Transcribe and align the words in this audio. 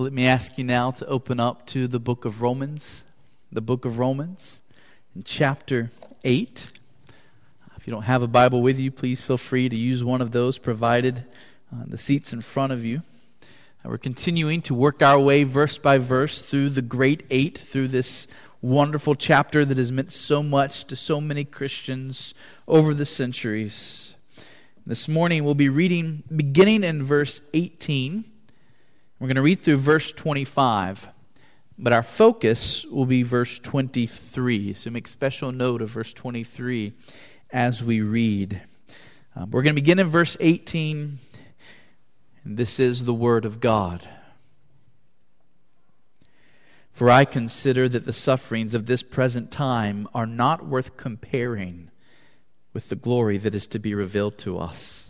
Let 0.00 0.14
me 0.14 0.26
ask 0.26 0.56
you 0.56 0.64
now 0.64 0.92
to 0.92 1.06
open 1.06 1.38
up 1.38 1.66
to 1.66 1.86
the 1.86 2.00
book 2.00 2.24
of 2.24 2.40
Romans, 2.40 3.04
the 3.52 3.60
book 3.60 3.84
of 3.84 3.98
Romans, 3.98 4.62
in 5.14 5.22
chapter 5.22 5.90
8. 6.24 6.70
If 7.76 7.86
you 7.86 7.90
don't 7.90 8.04
have 8.04 8.22
a 8.22 8.26
Bible 8.26 8.62
with 8.62 8.78
you, 8.78 8.90
please 8.90 9.20
feel 9.20 9.36
free 9.36 9.68
to 9.68 9.76
use 9.76 10.02
one 10.02 10.22
of 10.22 10.30
those 10.30 10.56
provided 10.56 11.26
on 11.70 11.90
the 11.90 11.98
seats 11.98 12.32
in 12.32 12.40
front 12.40 12.72
of 12.72 12.82
you. 12.82 13.02
Uh, 13.84 13.90
we're 13.90 13.98
continuing 13.98 14.62
to 14.62 14.74
work 14.74 15.02
our 15.02 15.20
way 15.20 15.44
verse 15.44 15.76
by 15.76 15.98
verse 15.98 16.40
through 16.40 16.70
the 16.70 16.80
great 16.80 17.24
eight, 17.28 17.58
through 17.58 17.88
this 17.88 18.26
wonderful 18.62 19.14
chapter 19.14 19.66
that 19.66 19.76
has 19.76 19.92
meant 19.92 20.12
so 20.12 20.42
much 20.42 20.86
to 20.86 20.96
so 20.96 21.20
many 21.20 21.44
Christians 21.44 22.32
over 22.66 22.94
the 22.94 23.04
centuries. 23.04 24.14
This 24.86 25.08
morning 25.08 25.44
we'll 25.44 25.54
be 25.54 25.68
reading 25.68 26.22
beginning 26.34 26.84
in 26.84 27.02
verse 27.02 27.42
18 27.52 28.24
we're 29.20 29.26
going 29.26 29.36
to 29.36 29.42
read 29.42 29.62
through 29.62 29.76
verse 29.76 30.12
25, 30.12 31.06
but 31.78 31.92
our 31.92 32.02
focus 32.02 32.86
will 32.86 33.04
be 33.04 33.22
verse 33.22 33.58
23. 33.58 34.72
So 34.72 34.88
make 34.88 35.06
special 35.06 35.52
note 35.52 35.82
of 35.82 35.90
verse 35.90 36.14
23 36.14 36.94
as 37.50 37.84
we 37.84 38.00
read. 38.00 38.62
Uh, 39.36 39.44
we're 39.50 39.60
going 39.60 39.74
to 39.74 39.80
begin 39.82 39.98
in 39.98 40.06
verse 40.06 40.38
18, 40.40 41.18
and 42.44 42.56
this 42.56 42.80
is 42.80 43.04
the 43.04 43.12
Word 43.12 43.44
of 43.44 43.60
God. 43.60 44.08
For 46.90 47.10
I 47.10 47.26
consider 47.26 47.90
that 47.90 48.06
the 48.06 48.14
sufferings 48.14 48.74
of 48.74 48.86
this 48.86 49.02
present 49.02 49.50
time 49.50 50.08
are 50.14 50.26
not 50.26 50.64
worth 50.64 50.96
comparing 50.96 51.90
with 52.72 52.88
the 52.88 52.96
glory 52.96 53.36
that 53.36 53.54
is 53.54 53.66
to 53.66 53.78
be 53.78 53.94
revealed 53.94 54.38
to 54.38 54.58
us. 54.58 55.09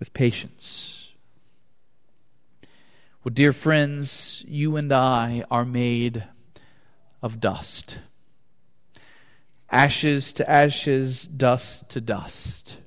with 0.00 0.12
patience. 0.12 1.12
Well, 3.22 3.32
dear 3.32 3.52
friends, 3.52 4.44
you 4.48 4.76
and 4.76 4.90
I 4.92 5.44
are 5.50 5.66
made 5.66 6.24
of 7.22 7.38
dust. 7.38 7.98
Ashes 9.70 10.32
to 10.32 10.50
ashes, 10.50 11.24
dust 11.24 11.90
to 11.90 12.00
dust. 12.00 12.78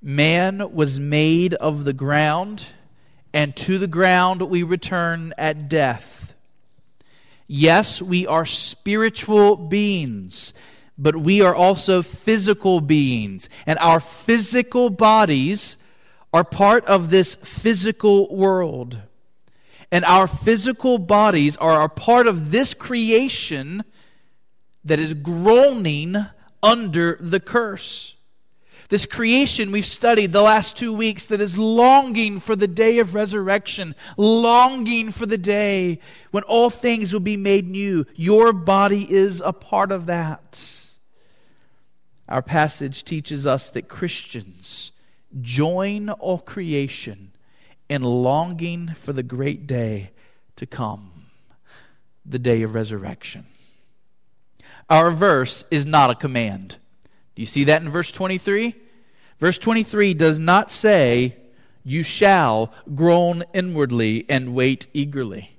Man 0.00 0.72
was 0.72 1.00
made 1.00 1.54
of 1.54 1.84
the 1.84 1.92
ground, 1.92 2.64
and 3.34 3.54
to 3.56 3.78
the 3.78 3.88
ground 3.88 4.40
we 4.42 4.62
return 4.62 5.34
at 5.36 5.68
death. 5.68 6.34
Yes, 7.48 8.00
we 8.00 8.24
are 8.24 8.46
spiritual 8.46 9.56
beings, 9.56 10.54
but 10.96 11.16
we 11.16 11.42
are 11.42 11.54
also 11.54 12.02
physical 12.02 12.80
beings, 12.80 13.48
and 13.66 13.80
our 13.80 13.98
physical 13.98 14.90
bodies 14.90 15.76
are 16.32 16.44
part 16.44 16.84
of 16.86 17.10
this 17.10 17.34
physical 17.36 18.34
world. 18.34 18.98
And 19.90 20.04
our 20.04 20.26
physical 20.26 20.98
bodies 20.98 21.56
are 21.56 21.82
a 21.82 21.88
part 21.88 22.26
of 22.26 22.50
this 22.50 22.74
creation 22.74 23.82
that 24.84 24.98
is 24.98 25.14
groaning 25.14 26.16
under 26.62 27.16
the 27.20 27.40
curse. 27.40 28.14
This 28.90 29.04
creation 29.04 29.70
we've 29.70 29.84
studied 29.84 30.32
the 30.32 30.42
last 30.42 30.76
two 30.76 30.94
weeks 30.94 31.26
that 31.26 31.42
is 31.42 31.58
longing 31.58 32.40
for 32.40 32.56
the 32.56 32.68
day 32.68 33.00
of 33.00 33.14
resurrection, 33.14 33.94
longing 34.16 35.12
for 35.12 35.26
the 35.26 35.36
day 35.36 36.00
when 36.30 36.42
all 36.44 36.70
things 36.70 37.12
will 37.12 37.20
be 37.20 37.36
made 37.36 37.68
new. 37.68 38.06
Your 38.14 38.52
body 38.54 39.06
is 39.10 39.42
a 39.42 39.52
part 39.52 39.92
of 39.92 40.06
that. 40.06 40.74
Our 42.28 42.42
passage 42.42 43.04
teaches 43.04 43.46
us 43.46 43.70
that 43.70 43.88
Christians 43.88 44.92
join 45.40 46.10
all 46.10 46.38
creation 46.38 47.32
in 47.88 48.02
longing 48.02 48.88
for 48.88 49.12
the 49.12 49.22
great 49.22 49.66
day 49.66 50.10
to 50.56 50.66
come, 50.66 51.10
the 52.26 52.38
day 52.38 52.62
of 52.62 52.74
resurrection. 52.74 53.46
Our 54.90 55.10
verse 55.10 55.64
is 55.70 55.86
not 55.86 56.10
a 56.10 56.14
command. 56.14 56.76
Do 57.34 57.42
you 57.42 57.46
see 57.46 57.64
that 57.64 57.82
in 57.82 57.88
verse 57.88 58.10
23? 58.10 58.74
Verse 59.38 59.58
23 59.58 60.14
does 60.14 60.38
not 60.38 60.70
say, 60.70 61.36
You 61.84 62.02
shall 62.02 62.72
groan 62.94 63.44
inwardly 63.52 64.24
and 64.28 64.54
wait 64.54 64.88
eagerly. 64.92 65.50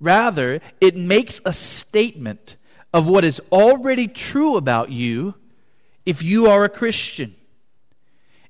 Rather, 0.00 0.60
it 0.80 0.96
makes 0.96 1.40
a 1.44 1.52
statement 1.52 2.56
of 2.92 3.08
what 3.08 3.24
is 3.24 3.40
already 3.50 4.06
true 4.06 4.56
about 4.56 4.90
you 4.90 5.34
if 6.04 6.22
you 6.22 6.48
are 6.48 6.64
a 6.64 6.68
Christian. 6.68 7.34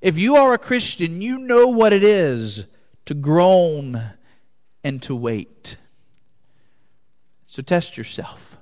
If 0.04 0.18
you 0.18 0.36
are 0.36 0.52
a 0.52 0.58
Christian, 0.58 1.22
you 1.22 1.38
know 1.38 1.68
what 1.68 1.94
it 1.94 2.04
is 2.04 2.66
to 3.06 3.14
groan 3.14 4.02
and 4.84 5.02
to 5.04 5.16
wait. 5.16 5.78
So 7.46 7.62
test 7.62 7.96
yourself. 7.96 8.58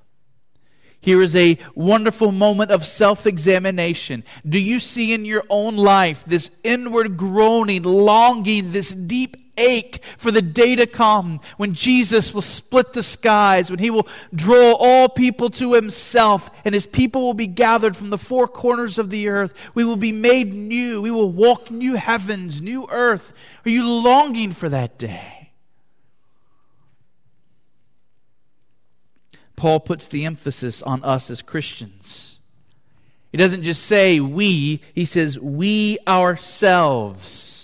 Here 1.00 1.20
is 1.20 1.34
a 1.34 1.58
wonderful 1.74 2.30
moment 2.30 2.70
of 2.70 2.86
self 2.86 3.26
examination. 3.26 4.22
Do 4.48 4.60
you 4.60 4.78
see 4.78 5.12
in 5.12 5.24
your 5.24 5.42
own 5.50 5.76
life 5.76 6.22
this 6.24 6.52
inward 6.62 7.16
groaning, 7.16 7.82
longing, 7.82 8.70
this 8.70 8.92
deep 8.92 9.36
ache 9.56 10.02
for 10.16 10.30
the 10.30 10.42
day 10.42 10.76
to 10.76 10.86
come 10.86 11.40
when 11.56 11.72
Jesus 11.74 12.32
will 12.32 12.42
split 12.42 12.92
the 12.92 13.02
skies, 13.02 13.70
when 13.70 13.78
he 13.78 13.90
will 13.90 14.08
draw 14.34 14.72
all 14.72 15.08
people 15.08 15.50
to 15.50 15.74
himself, 15.74 16.50
and 16.64 16.74
his 16.74 16.86
people 16.86 17.22
will 17.22 17.34
be 17.34 17.46
gathered 17.46 17.96
from 17.96 18.10
the 18.10 18.18
four 18.18 18.48
corners 18.48 18.98
of 18.98 19.10
the 19.10 19.28
earth. 19.28 19.54
We 19.74 19.84
will 19.84 19.96
be 19.96 20.12
made 20.12 20.52
new. 20.52 21.02
We 21.02 21.10
will 21.10 21.30
walk 21.30 21.70
new 21.70 21.94
heavens, 21.96 22.60
new 22.60 22.86
earth. 22.90 23.32
Are 23.66 23.70
you 23.70 23.88
longing 23.88 24.52
for 24.52 24.68
that 24.68 24.98
day? 24.98 25.50
Paul 29.56 29.80
puts 29.80 30.08
the 30.08 30.24
emphasis 30.24 30.82
on 30.82 31.04
us 31.04 31.30
as 31.30 31.40
Christians. 31.40 32.40
He 33.30 33.38
doesn't 33.38 33.62
just 33.62 33.84
say 33.84 34.18
we, 34.18 34.82
he 34.94 35.04
says 35.04 35.38
we 35.38 35.98
ourselves. 36.06 37.61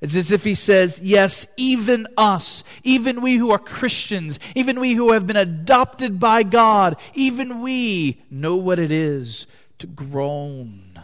It's 0.00 0.14
as 0.14 0.30
if 0.30 0.44
he 0.44 0.54
says, 0.54 1.00
Yes, 1.02 1.46
even 1.56 2.06
us, 2.16 2.64
even 2.84 3.22
we 3.22 3.36
who 3.36 3.50
are 3.50 3.58
Christians, 3.58 4.38
even 4.54 4.78
we 4.80 4.92
who 4.92 5.12
have 5.12 5.26
been 5.26 5.36
adopted 5.36 6.20
by 6.20 6.42
God, 6.42 6.96
even 7.14 7.60
we 7.62 8.22
know 8.30 8.56
what 8.56 8.78
it 8.78 8.90
is 8.90 9.46
to 9.78 9.86
groan 9.86 11.00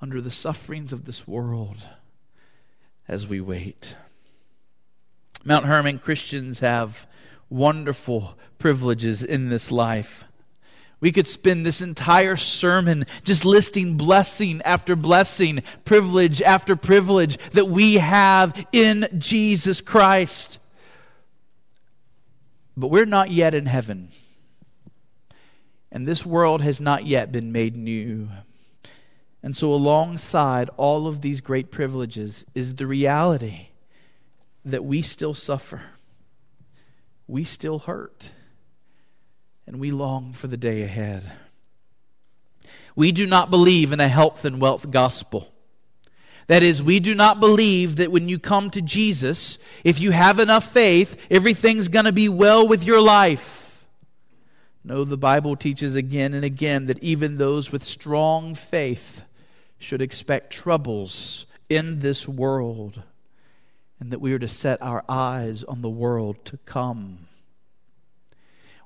under 0.00 0.20
the 0.20 0.30
sufferings 0.30 0.92
of 0.92 1.04
this 1.04 1.26
world 1.26 1.76
as 3.08 3.26
we 3.26 3.40
wait. 3.40 3.94
Mount 5.44 5.66
Hermon 5.66 5.98
Christians 5.98 6.58
have 6.58 7.06
wonderful 7.48 8.36
privileges 8.58 9.22
in 9.22 9.48
this 9.48 9.70
life. 9.70 10.24
We 11.00 11.12
could 11.12 11.26
spend 11.26 11.66
this 11.66 11.82
entire 11.82 12.36
sermon 12.36 13.04
just 13.22 13.44
listing 13.44 13.96
blessing 13.96 14.62
after 14.64 14.96
blessing, 14.96 15.62
privilege 15.84 16.40
after 16.40 16.74
privilege 16.74 17.38
that 17.52 17.68
we 17.68 17.94
have 17.94 18.66
in 18.72 19.08
Jesus 19.18 19.80
Christ. 19.80 20.58
But 22.76 22.88
we're 22.88 23.04
not 23.04 23.30
yet 23.30 23.54
in 23.54 23.66
heaven. 23.66 24.08
And 25.92 26.06
this 26.06 26.24
world 26.26 26.62
has 26.62 26.80
not 26.80 27.06
yet 27.06 27.30
been 27.30 27.52
made 27.52 27.76
new. 27.76 28.28
And 29.42 29.56
so, 29.56 29.72
alongside 29.72 30.70
all 30.76 31.06
of 31.06 31.20
these 31.20 31.40
great 31.40 31.70
privileges, 31.70 32.44
is 32.54 32.74
the 32.74 32.86
reality 32.86 33.68
that 34.64 34.84
we 34.84 35.02
still 35.02 35.34
suffer, 35.34 35.80
we 37.28 37.44
still 37.44 37.78
hurt, 37.78 38.30
and 39.66 39.80
we 39.80 39.90
long 39.90 40.32
for 40.32 40.46
the 40.46 40.56
day 40.56 40.82
ahead. 40.82 41.30
We 42.94 43.12
do 43.12 43.26
not 43.26 43.50
believe 43.50 43.92
in 43.92 44.00
a 44.00 44.08
health 44.08 44.44
and 44.44 44.60
wealth 44.60 44.90
gospel. 44.90 45.52
That 46.46 46.62
is, 46.62 46.82
we 46.82 47.00
do 47.00 47.14
not 47.14 47.40
believe 47.40 47.96
that 47.96 48.12
when 48.12 48.28
you 48.28 48.38
come 48.38 48.70
to 48.70 48.80
Jesus, 48.80 49.58
if 49.82 50.00
you 50.00 50.12
have 50.12 50.38
enough 50.38 50.72
faith, 50.72 51.26
everything's 51.30 51.88
going 51.88 52.04
to 52.04 52.12
be 52.12 52.28
well 52.28 52.66
with 52.66 52.84
your 52.84 53.00
life. 53.00 53.84
No, 54.84 55.02
the 55.02 55.16
Bible 55.16 55.56
teaches 55.56 55.96
again 55.96 56.32
and 56.32 56.44
again 56.44 56.86
that 56.86 57.02
even 57.02 57.38
those 57.38 57.72
with 57.72 57.82
strong 57.82 58.54
faith 58.54 59.24
should 59.78 60.00
expect 60.00 60.52
troubles 60.52 61.44
in 61.68 61.98
this 61.98 62.28
world, 62.28 63.02
and 63.98 64.12
that 64.12 64.20
we 64.20 64.32
are 64.32 64.38
to 64.38 64.46
set 64.46 64.80
our 64.80 65.04
eyes 65.08 65.64
on 65.64 65.82
the 65.82 65.90
world 65.90 66.44
to 66.44 66.56
come. 66.58 67.18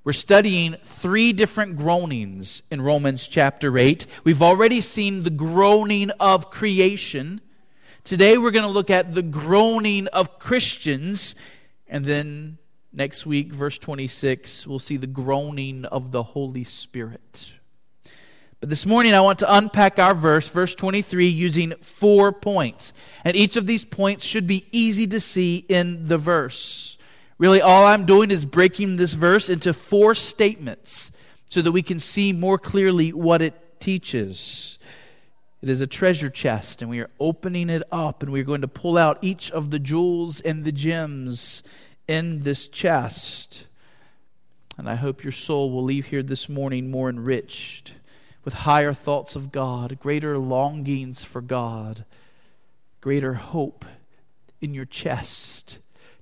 We're 0.02 0.12
studying 0.14 0.76
three 0.82 1.34
different 1.34 1.76
groanings 1.76 2.62
in 2.70 2.80
Romans 2.80 3.28
chapter 3.28 3.76
8. 3.76 4.06
We've 4.24 4.40
already 4.40 4.80
seen 4.80 5.24
the 5.24 5.30
groaning 5.30 6.08
of 6.18 6.48
creation. 6.48 7.42
Today 8.02 8.38
we're 8.38 8.50
going 8.50 8.64
to 8.64 8.70
look 8.70 8.88
at 8.88 9.14
the 9.14 9.20
groaning 9.20 10.06
of 10.06 10.38
Christians. 10.38 11.34
And 11.86 12.02
then 12.02 12.56
next 12.94 13.26
week, 13.26 13.52
verse 13.52 13.78
26, 13.78 14.66
we'll 14.66 14.78
see 14.78 14.96
the 14.96 15.06
groaning 15.06 15.84
of 15.84 16.12
the 16.12 16.22
Holy 16.22 16.64
Spirit. 16.64 17.52
But 18.58 18.70
this 18.70 18.86
morning, 18.86 19.12
I 19.12 19.20
want 19.20 19.40
to 19.40 19.54
unpack 19.54 19.98
our 19.98 20.14
verse, 20.14 20.48
verse 20.48 20.74
23, 20.74 21.26
using 21.26 21.74
four 21.82 22.32
points. 22.32 22.94
And 23.22 23.36
each 23.36 23.56
of 23.56 23.66
these 23.66 23.84
points 23.84 24.24
should 24.24 24.46
be 24.46 24.64
easy 24.72 25.06
to 25.08 25.20
see 25.20 25.56
in 25.68 26.08
the 26.08 26.16
verse. 26.16 26.96
Really, 27.40 27.62
all 27.62 27.86
I'm 27.86 28.04
doing 28.04 28.30
is 28.30 28.44
breaking 28.44 28.96
this 28.96 29.14
verse 29.14 29.48
into 29.48 29.72
four 29.72 30.14
statements 30.14 31.10
so 31.48 31.62
that 31.62 31.72
we 31.72 31.80
can 31.80 31.98
see 31.98 32.34
more 32.34 32.58
clearly 32.58 33.14
what 33.14 33.40
it 33.40 33.80
teaches. 33.80 34.78
It 35.62 35.70
is 35.70 35.80
a 35.80 35.86
treasure 35.86 36.28
chest, 36.28 36.82
and 36.82 36.90
we 36.90 37.00
are 37.00 37.08
opening 37.18 37.70
it 37.70 37.82
up, 37.90 38.22
and 38.22 38.30
we're 38.30 38.44
going 38.44 38.60
to 38.60 38.68
pull 38.68 38.98
out 38.98 39.20
each 39.22 39.50
of 39.50 39.70
the 39.70 39.78
jewels 39.78 40.40
and 40.40 40.64
the 40.64 40.70
gems 40.70 41.62
in 42.06 42.40
this 42.40 42.68
chest. 42.68 43.66
And 44.76 44.86
I 44.86 44.96
hope 44.96 45.24
your 45.24 45.32
soul 45.32 45.70
will 45.70 45.84
leave 45.84 46.04
here 46.04 46.22
this 46.22 46.46
morning 46.46 46.90
more 46.90 47.08
enriched 47.08 47.94
with 48.44 48.52
higher 48.52 48.92
thoughts 48.92 49.34
of 49.34 49.50
God, 49.50 49.98
greater 49.98 50.36
longings 50.36 51.24
for 51.24 51.40
God, 51.40 52.04
greater 53.00 53.32
hope 53.32 53.86
in 54.60 54.74
your 54.74 54.84
chest 54.84 55.78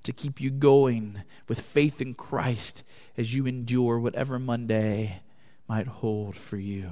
to 0.09 0.13
keep 0.13 0.41
you 0.41 0.49
going 0.49 1.21
with 1.47 1.61
faith 1.61 2.01
in 2.01 2.15
Christ 2.15 2.83
as 3.15 3.31
you 3.33 3.45
endure 3.45 3.99
whatever 3.99 4.39
Monday 4.39 5.21
might 5.67 5.85
hold 5.85 6.35
for 6.35 6.57
you. 6.57 6.89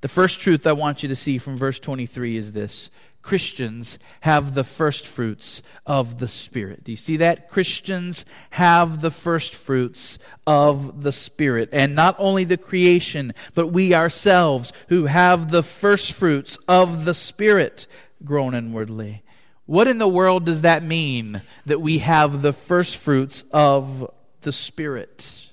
The 0.00 0.08
first 0.08 0.40
truth 0.40 0.66
I 0.66 0.72
want 0.72 1.02
you 1.02 1.10
to 1.10 1.16
see 1.16 1.36
from 1.36 1.58
verse 1.58 1.78
23 1.78 2.38
is 2.38 2.52
this 2.52 2.90
Christians 3.20 3.98
have 4.20 4.54
the 4.54 4.64
first 4.64 5.06
fruits 5.06 5.60
of 5.84 6.20
the 6.20 6.28
Spirit. 6.28 6.84
Do 6.84 6.92
you 6.92 6.96
see 6.96 7.18
that? 7.18 7.50
Christians 7.50 8.24
have 8.50 9.02
the 9.02 9.10
first 9.10 9.54
fruits 9.54 10.18
of 10.46 11.02
the 11.02 11.12
Spirit. 11.12 11.68
And 11.72 11.94
not 11.94 12.16
only 12.18 12.44
the 12.44 12.56
creation, 12.56 13.34
but 13.52 13.66
we 13.66 13.94
ourselves 13.94 14.72
who 14.88 15.04
have 15.04 15.50
the 15.50 15.62
first 15.62 16.12
fruits 16.12 16.56
of 16.66 17.04
the 17.04 17.14
Spirit 17.14 17.86
groan 18.24 18.54
inwardly. 18.54 19.22
What 19.66 19.88
in 19.88 19.98
the 19.98 20.06
world 20.06 20.46
does 20.46 20.60
that 20.60 20.84
mean 20.84 21.42
that 21.66 21.80
we 21.80 21.98
have 21.98 22.40
the 22.40 22.52
first 22.52 22.96
fruits 22.98 23.42
of 23.50 24.08
the 24.42 24.52
Spirit? 24.52 25.50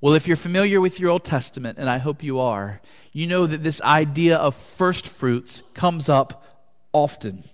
Well, 0.00 0.14
if 0.14 0.26
you're 0.26 0.36
familiar 0.36 0.80
with 0.80 0.98
your 0.98 1.10
Old 1.10 1.24
Testament, 1.24 1.78
and 1.78 1.88
I 1.88 1.98
hope 1.98 2.24
you 2.24 2.40
are, 2.40 2.80
you 3.12 3.28
know 3.28 3.46
that 3.46 3.62
this 3.62 3.80
idea 3.82 4.36
of 4.36 4.56
first 4.56 5.06
fruits 5.06 5.62
comes 5.72 6.08
up 6.08 6.66
often. 6.92 7.44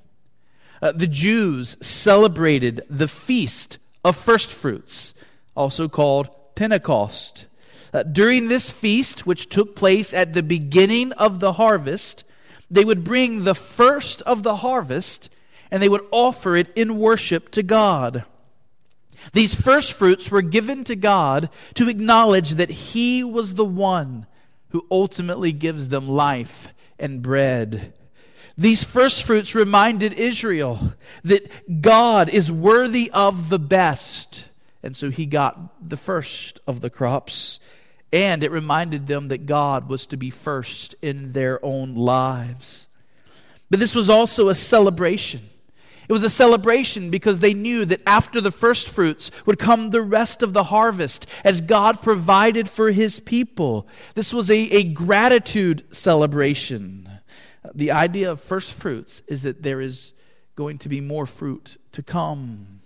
Uh, 0.81 0.93
the 0.93 1.07
Jews 1.07 1.77
celebrated 1.83 2.81
the 2.89 3.07
feast 3.07 3.77
of 4.03 4.17
first 4.17 4.51
fruits, 4.51 5.13
also 5.55 5.87
called 5.87 6.31
Pentecost. 6.55 7.45
Uh, 7.93 8.05
during 8.05 8.49
this 8.49 8.71
feast, 8.71 9.27
which 9.27 9.51
took 9.51 9.77
place 9.77 10.15
at 10.15 10.33
the 10.33 10.43
beginning 10.43 11.13
of 11.13 11.41
the 11.41 11.53
harvest, 11.53 12.25
they 12.71 12.87
would 12.87 13.05
bring 13.05 13.45
the 13.45 13.55
first 13.55 14.23
of 14.23 14.43
the 14.43 14.57
harvest 14.57 15.29
and 15.73 15.83
they 15.83 15.89
would 15.89 16.07
offer 16.11 16.55
it 16.55 16.69
in 16.77 16.99
worship 16.99 17.51
to 17.53 17.63
God. 17.63 18.25
These 19.33 19.55
first 19.55 19.95
fruits 19.95 20.31
were 20.31 20.43
given 20.43 20.85
to 20.85 20.95
God 20.95 21.49
to 21.75 21.89
acknowledge 21.89 22.51
that 22.53 22.69
He 22.69 23.25
was 23.25 23.55
the 23.55 23.65
one 23.65 24.27
who 24.69 24.87
ultimately 24.91 25.51
gives 25.51 25.89
them 25.89 26.09
life 26.09 26.69
and 26.99 27.23
bread. 27.23 27.95
These 28.59 28.85
first 28.85 29.23
fruits 29.23 29.55
reminded 29.55 30.13
Israel 30.13 30.93
that 31.25 31.81
God 31.81 32.29
is 32.29 32.53
worthy 32.53 33.11
of 33.11 33.49
the 33.49 33.59
best. 33.59 34.49
And 34.83 34.95
so 34.95 35.09
he 35.11 35.25
got 35.25 35.89
the 35.89 35.97
first 35.97 36.61
of 36.67 36.83
the 36.83 36.91
crops. 36.91 37.61
And 38.13 38.45
it 38.45 38.51
reminded 38.51 39.07
them 39.07 39.29
that 39.29 39.47
God 39.47 39.89
was 39.89 40.07
to 40.09 40.19
be 40.19 40.29
first 40.29 40.95
in 41.01 41.33
their 41.33 41.65
own 41.65 41.95
lives. 41.95 42.89
But 43.71 43.81
this 43.81 43.95
was 43.95 44.11
also 44.11 44.51
a 44.51 44.55
celebration. 44.55 45.49
It 46.09 46.13
was 46.13 46.25
a 46.25 46.31
celebration 46.31 47.11
because 47.11 47.39
they 47.39 47.55
knew 47.55 47.85
that 47.85 48.03
after 48.07 48.41
the 48.41 48.51
first 48.51 48.89
fruits 48.89 49.31
would 49.47 49.59
come 49.59 49.91
the 49.91 50.03
rest 50.03 50.43
of 50.43 50.53
the 50.53 50.65
harvest 50.65 51.27
as 51.45 51.61
God 51.61 52.03
provided 52.03 52.69
for 52.69 52.91
his 52.91 53.21
people. 53.21 53.87
This 54.15 54.35
was 54.35 54.51
a, 54.51 54.59
a 54.59 54.85
gratitude 54.85 55.85
celebration. 55.95 57.09
The 57.75 57.93
idea 57.93 58.33
of 58.33 58.41
first 58.41 58.73
fruits 58.73 59.23
is 59.29 59.43
that 59.43 59.63
there 59.63 59.81
is 59.81 60.13
going 60.57 60.79
to 60.79 60.89
be 60.89 61.01
more 61.01 61.27
fruit 61.27 61.77
to 61.93 62.03
come. 62.03 62.81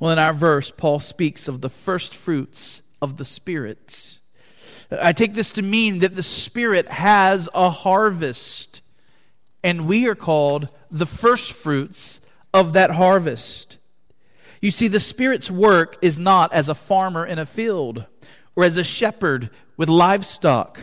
Well, 0.00 0.10
in 0.10 0.18
our 0.18 0.32
verse, 0.32 0.70
Paul 0.70 1.00
speaks 1.00 1.48
of 1.48 1.60
the 1.60 1.70
first 1.70 2.14
fruits 2.14 2.82
of 3.00 3.16
the 3.16 3.24
Spirit. 3.24 4.18
I 4.90 5.12
take 5.12 5.34
this 5.34 5.52
to 5.52 5.62
mean 5.62 6.00
that 6.00 6.14
the 6.14 6.22
Spirit 6.22 6.88
has 6.88 7.48
a 7.54 7.70
harvest, 7.70 8.67
and 9.62 9.86
we 9.86 10.06
are 10.08 10.14
called 10.14 10.68
the 10.90 11.06
first 11.06 11.52
fruits 11.52 12.20
of 12.54 12.72
that 12.74 12.90
harvest. 12.90 13.78
You 14.60 14.70
see, 14.70 14.88
the 14.88 15.00
Spirit's 15.00 15.50
work 15.50 15.98
is 16.02 16.18
not 16.18 16.52
as 16.52 16.68
a 16.68 16.74
farmer 16.74 17.24
in 17.24 17.38
a 17.38 17.46
field 17.46 18.04
or 18.56 18.64
as 18.64 18.76
a 18.76 18.84
shepherd 18.84 19.50
with 19.76 19.88
livestock. 19.88 20.80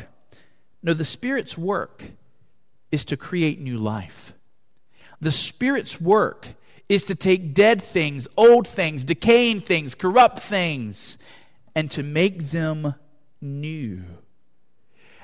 No, 0.81 0.93
the 0.93 1.05
Spirit's 1.05 1.57
work 1.57 2.11
is 2.91 3.05
to 3.05 3.17
create 3.17 3.59
new 3.59 3.77
life. 3.77 4.33
The 5.19 5.31
Spirit's 5.31 5.99
work 5.99 6.47
is 6.87 7.05
to 7.05 7.15
take 7.15 7.53
dead 7.53 7.81
things, 7.81 8.27
old 8.37 8.67
things, 8.67 9.03
decaying 9.03 9.61
things, 9.61 9.95
corrupt 9.95 10.39
things, 10.39 11.17
and 11.73 11.89
to 11.91 12.03
make 12.03 12.51
them 12.51 12.95
new. 13.41 14.03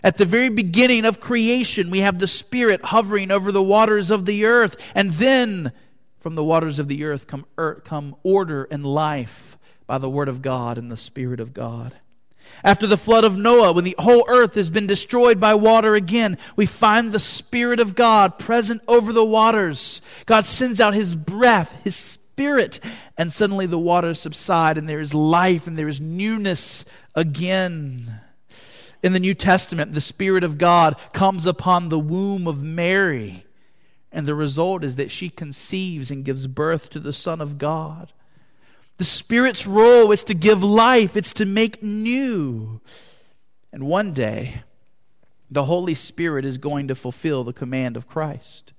At 0.03 0.17
the 0.17 0.25
very 0.25 0.50
beginning 0.50 1.05
of 1.05 1.20
creation, 1.20 1.91
we 1.91 2.00
have 2.00 2.17
the 2.17 2.27
Spirit 2.27 2.81
hovering 2.84 3.29
over 3.31 3.51
the 3.51 3.62
waters 3.62 4.10
of 4.10 4.25
the 4.25 4.46
earth. 4.46 4.75
And 4.96 5.12
then 5.12 5.72
from 6.20 6.36
the 6.36 6.43
waters 6.43 6.79
of 6.79 6.88
the 6.88 7.03
earth 7.03 7.27
come, 7.27 7.46
earth, 7.58 7.84
come 7.84 8.15
order 8.24 8.67
and 8.72 8.86
life 8.86 9.58
by 9.86 9.98
the 9.98 10.10
Word 10.10 10.27
of 10.27 10.41
God 10.41 10.77
and 10.77 10.91
the 10.91 10.98
Spirit 10.98 11.39
of 11.39 11.53
God. 11.53 11.93
After 12.63 12.88
the 12.88 12.98
flood 12.98 13.24
of 13.24 13.38
Noah, 13.38 13.74
when 13.74 13.84
the 13.84 13.96
whole 13.98 14.25
earth 14.27 14.55
has 14.55 14.70
been 14.70 14.88
destroyed 14.88 15.39
by 15.39 15.53
water 15.53 15.96
again, 15.96 16.38
we 16.55 16.65
find 16.65 17.12
the 17.12 17.20
Spirit 17.20 17.79
of 17.79 17.96
God 17.96 18.39
present 18.39 18.81
over 18.88 19.13
the 19.13 19.25
waters. 19.25 20.01
God 20.25 20.46
sends 20.46 20.81
out 20.81 20.93
His 20.93 21.15
breath, 21.15 21.77
His 21.84 21.96
Spirit, 21.96 22.79
and 23.17 23.31
suddenly 23.31 23.67
the 23.67 23.79
waters 23.79 24.20
subside 24.20 24.77
and 24.77 24.89
there 24.89 25.00
is 25.00 25.13
life 25.13 25.67
and 25.67 25.77
there 25.77 25.88
is 25.88 26.01
newness 26.01 26.86
again. 27.15 28.20
In 29.03 29.13
the 29.13 29.20
New 29.20 29.34
Testament, 29.34 29.93
the 29.93 30.01
Spirit 30.01 30.43
of 30.43 30.58
God 30.58 30.96
comes 31.12 31.46
upon 31.46 31.89
the 31.89 32.00
womb 32.00 32.48
of 32.48 32.62
Mary, 32.62 33.46
and 34.12 34.27
the 34.27 34.36
result 34.36 34.84
is 34.84 34.96
that 34.98 35.12
she 35.12 35.29
conceives 35.29 36.12
and 36.12 36.25
gives 36.25 36.46
birth 36.46 36.89
to 36.91 37.00
the 37.00 37.13
Son 37.13 37.41
of 37.41 37.58
God. 37.58 38.12
The 38.98 39.05
Spirit's 39.05 39.65
role 39.65 40.12
is 40.12 40.24
to 40.25 40.36
give 40.36 40.63
life, 40.63 41.17
it's 41.17 41.34
to 41.34 41.46
make 41.46 41.81
new. 41.81 42.81
And 43.74 43.88
one 43.88 44.13
day, 44.13 44.62
the 45.50 45.65
Holy 45.65 45.96
Spirit 45.96 46.46
is 46.46 46.58
going 46.58 46.88
to 46.89 46.96
fulfill 46.96 47.43
the 47.43 47.53
command 47.53 47.98
of 47.98 48.08
Christ. 48.08 48.74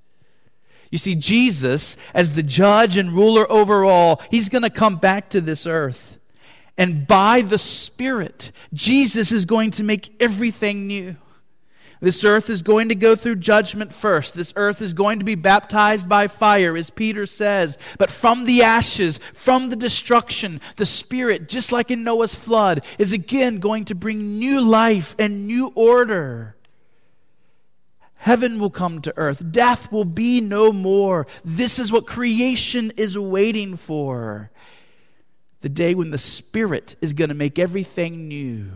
You 0.91 0.99
see, 0.99 1.15
Jesus, 1.15 1.97
as 2.15 2.35
the 2.35 2.43
judge 2.43 2.97
and 2.97 3.13
ruler 3.13 3.51
over 3.51 3.85
all, 3.85 4.21
he's 4.31 4.49
going 4.49 4.63
to 4.63 4.71
come 4.71 4.97
back 4.97 5.31
to 5.31 5.41
this 5.41 5.67
earth. 5.67 6.19
And 6.79 7.07
by 7.07 7.43
the 7.43 7.59
Spirit, 7.59 8.51
Jesus 8.73 9.31
is 9.33 9.45
going 9.45 9.73
to 9.73 9.85
make 9.85 10.15
everything 10.21 10.87
new. 10.87 11.17
This 12.01 12.25
earth 12.25 12.51
is 12.51 12.63
going 12.63 12.89
to 12.89 12.97
go 12.97 13.15
through 13.15 13.37
judgment 13.37 13.95
first. 13.95 14.35
This 14.35 14.53
earth 14.57 14.83
is 14.83 14.93
going 14.93 15.21
to 15.21 15.25
be 15.25 15.37
baptized 15.37 16.09
by 16.09 16.27
fire, 16.27 16.77
as 16.77 16.91
Peter 16.91 17.27
says. 17.27 17.79
But 17.97 18.11
from 18.11 18.45
the 18.45 18.63
ashes, 18.63 19.21
from 19.33 19.71
the 19.71 19.77
destruction, 19.77 20.61
the 20.77 20.87
Spirit, 20.87 21.49
just 21.49 21.71
like 21.71 21.93
in 21.93 22.03
Noah's 22.03 22.35
flood, 22.35 22.85
is 22.99 23.13
again 23.13 23.61
going 23.61 23.85
to 23.85 23.95
bring 23.95 24.41
new 24.41 24.61
life 24.61 25.15
and 25.17 25.47
new 25.47 25.71
order. 25.77 26.57
Heaven 28.17 28.59
will 28.59 28.71
come 28.71 29.01
to 29.03 29.15
earth. 29.17 29.53
Death 29.53 29.93
will 29.93 30.05
be 30.05 30.41
no 30.41 30.73
more. 30.73 31.29
This 31.45 31.79
is 31.79 31.93
what 31.93 32.09
creation 32.09 32.93
is 32.97 33.17
waiting 33.17 33.77
for. 33.77 34.51
The 35.63 35.69
day 35.69 35.95
when 35.95 36.11
the 36.11 36.19
Spirit 36.19 36.97
is 37.01 37.13
going 37.13 37.29
to 37.29 37.35
make 37.35 37.59
everything 37.59 38.29
new. 38.29 38.71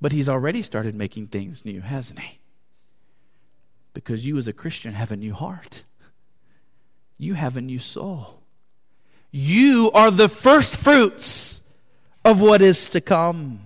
But 0.00 0.12
he's 0.12 0.28
already 0.28 0.62
started 0.62 0.94
making 0.94 1.28
things 1.28 1.64
new, 1.64 1.80
hasn't 1.80 2.20
he? 2.20 2.38
Because 3.94 4.26
you, 4.26 4.38
as 4.38 4.46
a 4.46 4.52
Christian, 4.52 4.94
have 4.94 5.10
a 5.10 5.16
new 5.16 5.32
heart, 5.32 5.84
you 7.16 7.34
have 7.34 7.56
a 7.56 7.60
new 7.60 7.78
soul. 7.78 8.42
You 9.30 9.90
are 9.92 10.10
the 10.10 10.28
first 10.28 10.76
fruits 10.76 11.60
of 12.24 12.40
what 12.40 12.62
is 12.62 12.88
to 12.90 13.00
come. 13.00 13.60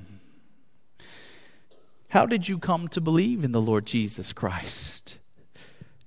How 2.09 2.27
did 2.27 2.49
you 2.49 2.59
come 2.59 2.89
to 2.89 3.01
believe 3.01 3.45
in 3.45 3.53
the 3.53 3.61
Lord 3.61 3.87
Jesus 3.87 4.33
Christ? 4.33 5.19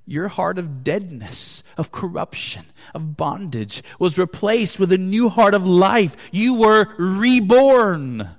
Your 0.07 0.27
heart 0.27 0.59
of 0.59 0.83
deadness, 0.83 1.63
of 1.77 1.91
corruption, 1.91 2.65
of 2.93 3.17
bondage 3.17 3.83
was 3.97 4.19
replaced 4.19 4.79
with 4.79 4.91
a 4.91 4.97
new 4.97 5.29
heart 5.29 5.55
of 5.55 5.65
life. 5.65 6.15
You 6.31 6.55
were 6.55 6.93
reborn. 6.97 8.29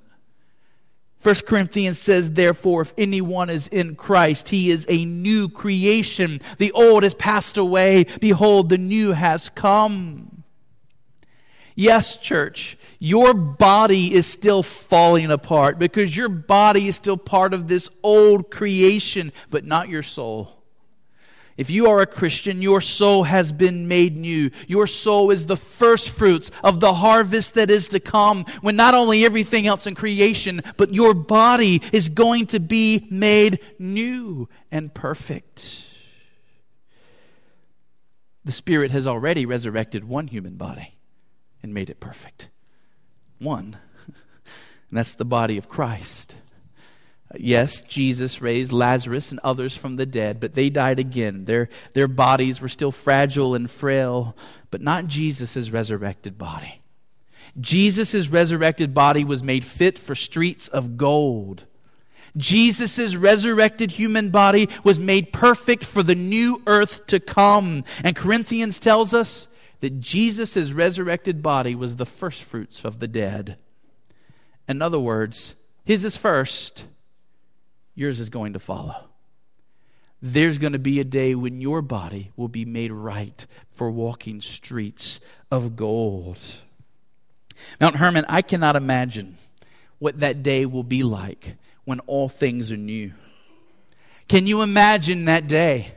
1 1.22 1.34
Corinthians 1.44 1.98
says, 1.98 2.30
Therefore, 2.30 2.82
if 2.82 2.94
anyone 2.96 3.50
is 3.50 3.66
in 3.66 3.96
Christ, 3.96 4.48
he 4.48 4.70
is 4.70 4.86
a 4.88 5.04
new 5.04 5.48
creation. 5.48 6.40
The 6.58 6.70
old 6.70 7.02
has 7.02 7.14
passed 7.14 7.56
away. 7.56 8.04
Behold, 8.20 8.68
the 8.68 8.78
new 8.78 9.10
has 9.10 9.48
come. 9.48 10.44
Yes, 11.74 12.16
church, 12.16 12.78
your 13.00 13.34
body 13.34 14.14
is 14.14 14.26
still 14.26 14.62
falling 14.62 15.32
apart 15.32 15.80
because 15.80 16.16
your 16.16 16.28
body 16.28 16.86
is 16.86 16.96
still 16.96 17.18
part 17.18 17.52
of 17.52 17.66
this 17.66 17.90
old 18.04 18.50
creation, 18.50 19.32
but 19.50 19.66
not 19.66 19.88
your 19.88 20.04
soul. 20.04 20.55
If 21.56 21.70
you 21.70 21.88
are 21.88 22.00
a 22.00 22.06
Christian, 22.06 22.60
your 22.60 22.82
soul 22.82 23.22
has 23.22 23.50
been 23.50 23.88
made 23.88 24.16
new. 24.16 24.50
Your 24.68 24.86
soul 24.86 25.30
is 25.30 25.46
the 25.46 25.56
first 25.56 26.10
fruits 26.10 26.50
of 26.62 26.80
the 26.80 26.92
harvest 26.92 27.54
that 27.54 27.70
is 27.70 27.88
to 27.88 28.00
come 28.00 28.44
when 28.60 28.76
not 28.76 28.94
only 28.94 29.24
everything 29.24 29.66
else 29.66 29.86
in 29.86 29.94
creation, 29.94 30.60
but 30.76 30.92
your 30.92 31.14
body 31.14 31.80
is 31.92 32.10
going 32.10 32.46
to 32.48 32.60
be 32.60 33.06
made 33.10 33.60
new 33.78 34.48
and 34.70 34.92
perfect. 34.92 35.84
The 38.44 38.52
Spirit 38.52 38.90
has 38.90 39.06
already 39.06 39.46
resurrected 39.46 40.04
one 40.04 40.26
human 40.26 40.56
body 40.56 40.94
and 41.62 41.72
made 41.72 41.90
it 41.90 42.00
perfect. 42.00 42.48
One. 43.38 43.76
And 44.88 44.98
that's 44.98 45.16
the 45.16 45.24
body 45.24 45.58
of 45.58 45.68
Christ. 45.68 46.36
Yes, 47.34 47.82
Jesus 47.82 48.40
raised 48.40 48.72
Lazarus 48.72 49.30
and 49.30 49.40
others 49.42 49.76
from 49.76 49.96
the 49.96 50.06
dead, 50.06 50.38
but 50.38 50.54
they 50.54 50.70
died 50.70 50.98
again. 50.98 51.44
Their, 51.44 51.68
their 51.92 52.08
bodies 52.08 52.60
were 52.60 52.68
still 52.68 52.92
fragile 52.92 53.54
and 53.54 53.70
frail, 53.70 54.36
but 54.70 54.80
not 54.80 55.06
Jesus' 55.06 55.70
resurrected 55.70 56.38
body. 56.38 56.82
Jesus' 57.58 58.28
resurrected 58.28 58.94
body 58.94 59.24
was 59.24 59.42
made 59.42 59.64
fit 59.64 59.98
for 59.98 60.14
streets 60.14 60.68
of 60.68 60.96
gold. 60.96 61.64
Jesus' 62.36 63.16
resurrected 63.16 63.92
human 63.92 64.30
body 64.30 64.68
was 64.84 64.98
made 64.98 65.32
perfect 65.32 65.84
for 65.84 66.02
the 66.02 66.14
new 66.14 66.62
earth 66.66 67.06
to 67.06 67.18
come. 67.18 67.84
And 68.04 68.14
Corinthians 68.14 68.78
tells 68.78 69.14
us 69.14 69.48
that 69.80 70.00
Jesus' 70.00 70.72
resurrected 70.72 71.42
body 71.42 71.74
was 71.74 71.96
the 71.96 72.06
first 72.06 72.42
fruits 72.42 72.84
of 72.84 72.98
the 73.00 73.08
dead. 73.08 73.56
In 74.68 74.82
other 74.82 74.98
words, 74.98 75.54
his 75.84 76.04
is 76.04 76.16
first 76.16 76.86
yours 77.96 78.20
is 78.20 78.30
going 78.30 78.52
to 78.52 78.60
follow. 78.60 78.94
There's 80.22 80.58
going 80.58 80.72
to 80.72 80.78
be 80.78 81.00
a 81.00 81.04
day 81.04 81.34
when 81.34 81.60
your 81.60 81.82
body 81.82 82.30
will 82.36 82.48
be 82.48 82.64
made 82.64 82.92
right 82.92 83.44
for 83.72 83.90
walking 83.90 84.40
streets 84.40 85.20
of 85.50 85.74
gold. 85.74 86.38
Mount 87.80 87.96
Hermon, 87.96 88.24
I 88.28 88.42
cannot 88.42 88.76
imagine 88.76 89.36
what 89.98 90.20
that 90.20 90.42
day 90.42 90.66
will 90.66 90.84
be 90.84 91.02
like 91.02 91.56
when 91.84 92.00
all 92.00 92.28
things 92.28 92.70
are 92.70 92.76
new. 92.76 93.12
Can 94.28 94.46
you 94.46 94.62
imagine 94.62 95.24
that 95.24 95.46
day 95.46 95.92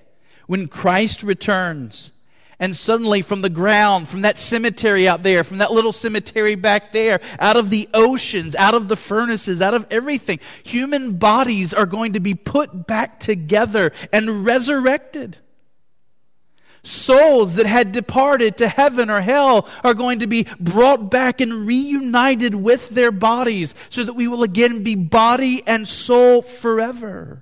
when 0.48 0.68
Christ 0.68 1.24
returns 1.24 2.12
and 2.62 2.76
suddenly, 2.76 3.22
from 3.22 3.42
the 3.42 3.50
ground, 3.50 4.10
from 4.10 4.22
that 4.22 4.38
cemetery 4.38 5.08
out 5.08 5.24
there, 5.24 5.46
from 5.46 5.60
that 5.60 5.72
little 5.72 5.94
cemetery 5.94 6.56
back 6.56 6.92
there, 6.92 7.22
out 7.40 7.56
of 7.56 7.70
the 7.70 7.88
oceans, 7.94 8.54
out 8.54 8.74
of 8.74 8.90
the 8.90 8.98
furnaces, 8.98 9.62
out 9.62 9.74
of 9.74 9.88
everything, 9.90 10.40
human 10.64 11.14
bodies 11.14 11.74
are 11.74 11.86
going 11.86 12.14
to 12.14 12.20
be 12.20 12.36
put 12.36 12.86
back 12.86 13.18
together 13.18 13.94
and 14.12 14.46
resurrected. 14.46 15.38
Souls 16.84 17.56
that 17.56 17.66
had 17.66 17.94
departed 17.94 18.58
to 18.58 18.68
heaven 18.68 19.10
or 19.10 19.22
hell 19.22 19.68
are 19.82 19.94
going 19.94 20.20
to 20.20 20.28
be 20.28 20.46
brought 20.60 21.10
back 21.10 21.40
and 21.40 21.66
reunited 21.66 22.56
with 22.56 22.90
their 22.90 23.12
bodies 23.12 23.74
so 23.90 24.04
that 24.04 24.14
we 24.14 24.28
will 24.28 24.44
again 24.44 24.84
be 24.84 24.96
body 24.96 25.64
and 25.66 25.88
soul 25.88 26.42
forever. 26.42 27.42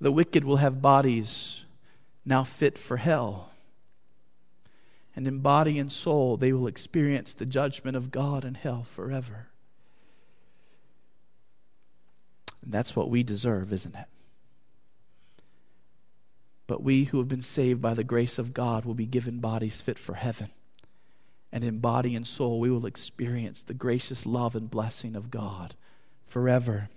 The 0.00 0.12
wicked 0.12 0.44
will 0.44 0.56
have 0.56 0.80
bodies 0.80 1.63
now 2.24 2.44
fit 2.44 2.78
for 2.78 2.96
hell. 2.96 3.50
And 5.16 5.28
in 5.28 5.38
body 5.38 5.78
and 5.78 5.92
soul, 5.92 6.36
they 6.36 6.52
will 6.52 6.66
experience 6.66 7.34
the 7.34 7.46
judgment 7.46 7.96
of 7.96 8.10
God 8.10 8.44
and 8.44 8.56
hell 8.56 8.82
forever. 8.82 9.48
And 12.62 12.72
that's 12.72 12.96
what 12.96 13.10
we 13.10 13.22
deserve, 13.22 13.72
isn't 13.72 13.94
it? 13.94 14.06
But 16.66 16.82
we 16.82 17.04
who 17.04 17.18
have 17.18 17.28
been 17.28 17.42
saved 17.42 17.82
by 17.82 17.94
the 17.94 18.04
grace 18.04 18.38
of 18.38 18.54
God 18.54 18.84
will 18.84 18.94
be 18.94 19.06
given 19.06 19.38
bodies 19.38 19.80
fit 19.80 19.98
for 19.98 20.14
heaven. 20.14 20.48
And 21.52 21.62
in 21.62 21.78
body 21.78 22.16
and 22.16 22.26
soul, 22.26 22.58
we 22.58 22.70
will 22.70 22.86
experience 22.86 23.62
the 23.62 23.74
gracious 23.74 24.26
love 24.26 24.56
and 24.56 24.70
blessing 24.70 25.14
of 25.14 25.30
God 25.30 25.74
forever 26.26 26.88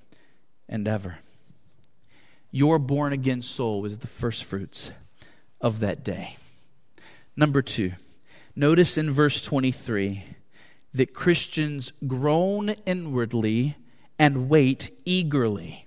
and 0.68 0.88
ever. 0.88 1.20
Your 2.50 2.80
born 2.80 3.14
again 3.14 3.42
soul 3.42 3.86
is 3.86 4.00
the 4.00 4.08
first 4.08 4.46
fruits 4.46 4.92
of 5.62 5.80
that 5.80 6.04
day. 6.04 6.38
Number 7.36 7.62
two, 7.62 7.94
notice 8.56 8.98
in 8.98 9.12
verse 9.12 9.42
23 9.42 10.24
that 10.94 11.14
Christians 11.14 11.92
groan 12.06 12.70
inwardly 12.86 13.76
and 14.20 14.50
wait 14.50 14.90
eagerly. 15.06 15.86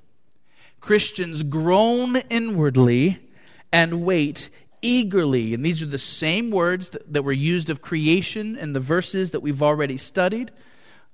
Christians 0.81 1.43
groan 1.43 2.17
inwardly 2.31 3.19
and 3.73 4.03
wait 4.05 4.50
eagerly. 4.83 5.55
And 5.55 5.65
these 5.65 5.83
are 5.83 5.87
the 5.87 5.99
same 5.99 6.50
words 6.50 6.91
that, 6.91 7.12
that, 7.12 7.23
were 7.23 7.33
used 7.33 7.71
of 7.71 7.83
creation 7.83 8.57
in 8.57 8.73
the 8.73 8.81
verses 8.81 9.33
that 9.33 9.41
we've 9.41 9.62
already 9.62 9.97
studied. 9.97 10.50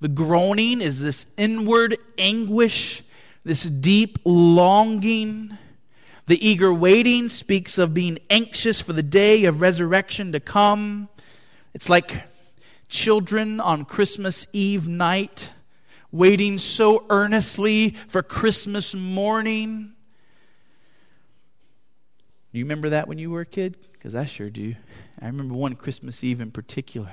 The 0.01 0.09
groaning 0.09 0.81
is 0.81 1.01
this 1.01 1.27
inward 1.37 1.97
anguish, 2.19 3.03
this 3.45 3.63
deep 3.63 4.19
longing. 4.25 5.57
The 6.27 6.47
eager 6.47 6.75
waiting 6.75 7.29
speaks 7.29 7.79
of 7.79 7.95
being 7.95 8.19
anxious 8.31 8.81
for 8.81 8.93
the 8.93 9.03
day 9.03 9.45
of 9.45 9.61
resurrection 9.61 10.33
to 10.33 10.41
come. 10.41 11.09
It's 11.73 11.89
like 11.89 12.23
children 12.89 13.61
on 13.61 13.85
Christmas 13.85 14.47
Eve 14.53 14.89
night 14.89 15.51
waiting 16.11 16.59
so 16.59 17.05
earnestly 17.11 17.91
for 18.09 18.23
Christmas 18.23 18.95
morning. 18.95 19.93
Do 22.53 22.59
you 22.59 22.65
remember 22.65 22.91
that 22.91 23.07
when 23.07 23.19
you 23.19 23.31
were 23.31 23.43
a 23.43 23.47
kid? 23.47 23.77
Because 23.93 24.15
I 24.15 24.25
sure 24.25 24.51
do. 24.51 24.75
I 25.21 25.27
remember 25.27 25.55
one 25.55 25.75
Christmas 25.75 26.25
Eve 26.25 26.41
in 26.41 26.51
particular. 26.51 27.13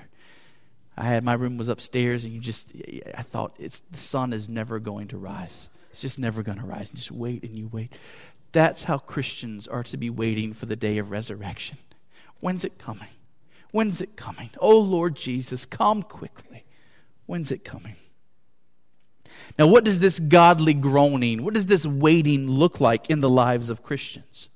I 0.96 1.06
had 1.06 1.24
my 1.24 1.34
room 1.34 1.58
was 1.58 1.70
upstairs, 1.70 2.24
and 2.24 2.32
you 2.32 2.40
just 2.40 2.72
I 3.16 3.24
thought 3.24 3.56
it's 3.60 3.82
the 3.92 3.98
sun 3.98 4.32
is 4.32 4.48
never 4.48 4.80
going 4.80 5.08
to 5.10 5.18
rise. 5.18 5.70
It's 5.92 6.02
just 6.02 6.18
never 6.18 6.44
going 6.44 6.60
to 6.60 6.66
rise. 6.66 6.90
And 6.90 6.98
just 6.98 7.12
wait 7.12 7.44
and 7.44 7.58
you 7.58 7.68
wait. 7.72 7.94
That's 8.54 8.84
how 8.84 9.00
Christians 9.00 9.68
are 9.68 9.84
to 9.84 9.98
be 9.98 10.10
waiting 10.10 10.54
for 10.54 10.68
the 10.68 10.76
day 10.76 11.00
of 11.00 11.12
resurrection. 11.12 11.78
When's 12.40 12.64
it 12.64 12.78
coming? 12.78 13.10
When's 13.72 14.00
it 14.00 14.16
coming? 14.16 14.52
Oh, 14.60 14.80
Lord 14.80 15.16
Jesus, 15.16 15.66
come 15.66 16.04
quickly. 16.04 16.64
When's 17.26 17.52
it 17.52 17.64
coming? 17.66 17.96
Now, 19.58 19.68
what 19.68 19.84
does 19.84 20.00
this 20.00 20.20
godly 20.20 20.74
groaning, 20.74 21.44
what 21.44 21.54
does 21.54 21.66
this 21.66 21.86
waiting 21.86 22.50
look 22.50 22.80
like 22.80 23.10
in 23.10 23.22
the 23.22 23.30
lives 23.30 23.70
of 23.70 23.84
Christians? 23.84 24.50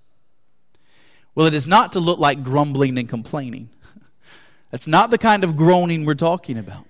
Well, 1.36 1.48
it 1.48 1.54
is 1.54 1.68
not 1.68 1.94
to 1.94 2.00
look 2.00 2.20
like 2.20 2.44
grumbling 2.44 2.98
and 2.98 3.08
complaining. 3.08 3.70
That's 4.72 4.88
not 4.88 5.12
the 5.12 5.20
kind 5.20 5.44
of 5.44 5.56
groaning 5.56 6.04
we're 6.04 6.16
talking 6.16 6.58
about. 6.58 6.87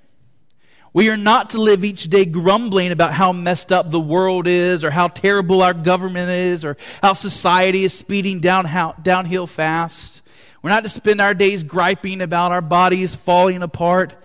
We 0.93 1.09
are 1.09 1.17
not 1.17 1.51
to 1.51 1.61
live 1.61 1.83
each 1.83 2.05
day 2.05 2.25
grumbling 2.25 2.91
about 2.91 3.13
how 3.13 3.31
messed 3.31 3.71
up 3.71 3.89
the 3.89 3.99
world 3.99 4.47
is, 4.47 4.83
or 4.83 4.91
how 4.91 5.07
terrible 5.07 5.61
our 5.61 5.73
government 5.73 6.29
is, 6.29 6.65
or 6.65 6.77
how 7.03 7.13
society 7.13 7.83
is 7.83 7.93
speeding 7.93 8.39
down, 8.39 8.65
how, 8.65 8.93
downhill 8.93 9.47
fast. 9.47 10.21
We're 10.61 10.69
not 10.69 10.83
to 10.83 10.89
spend 10.89 11.21
our 11.21 11.33
days 11.33 11.63
griping 11.63 12.21
about 12.21 12.51
our 12.51 12.61
bodies 12.61 13.15
falling 13.15 13.61
apart. 13.61 14.15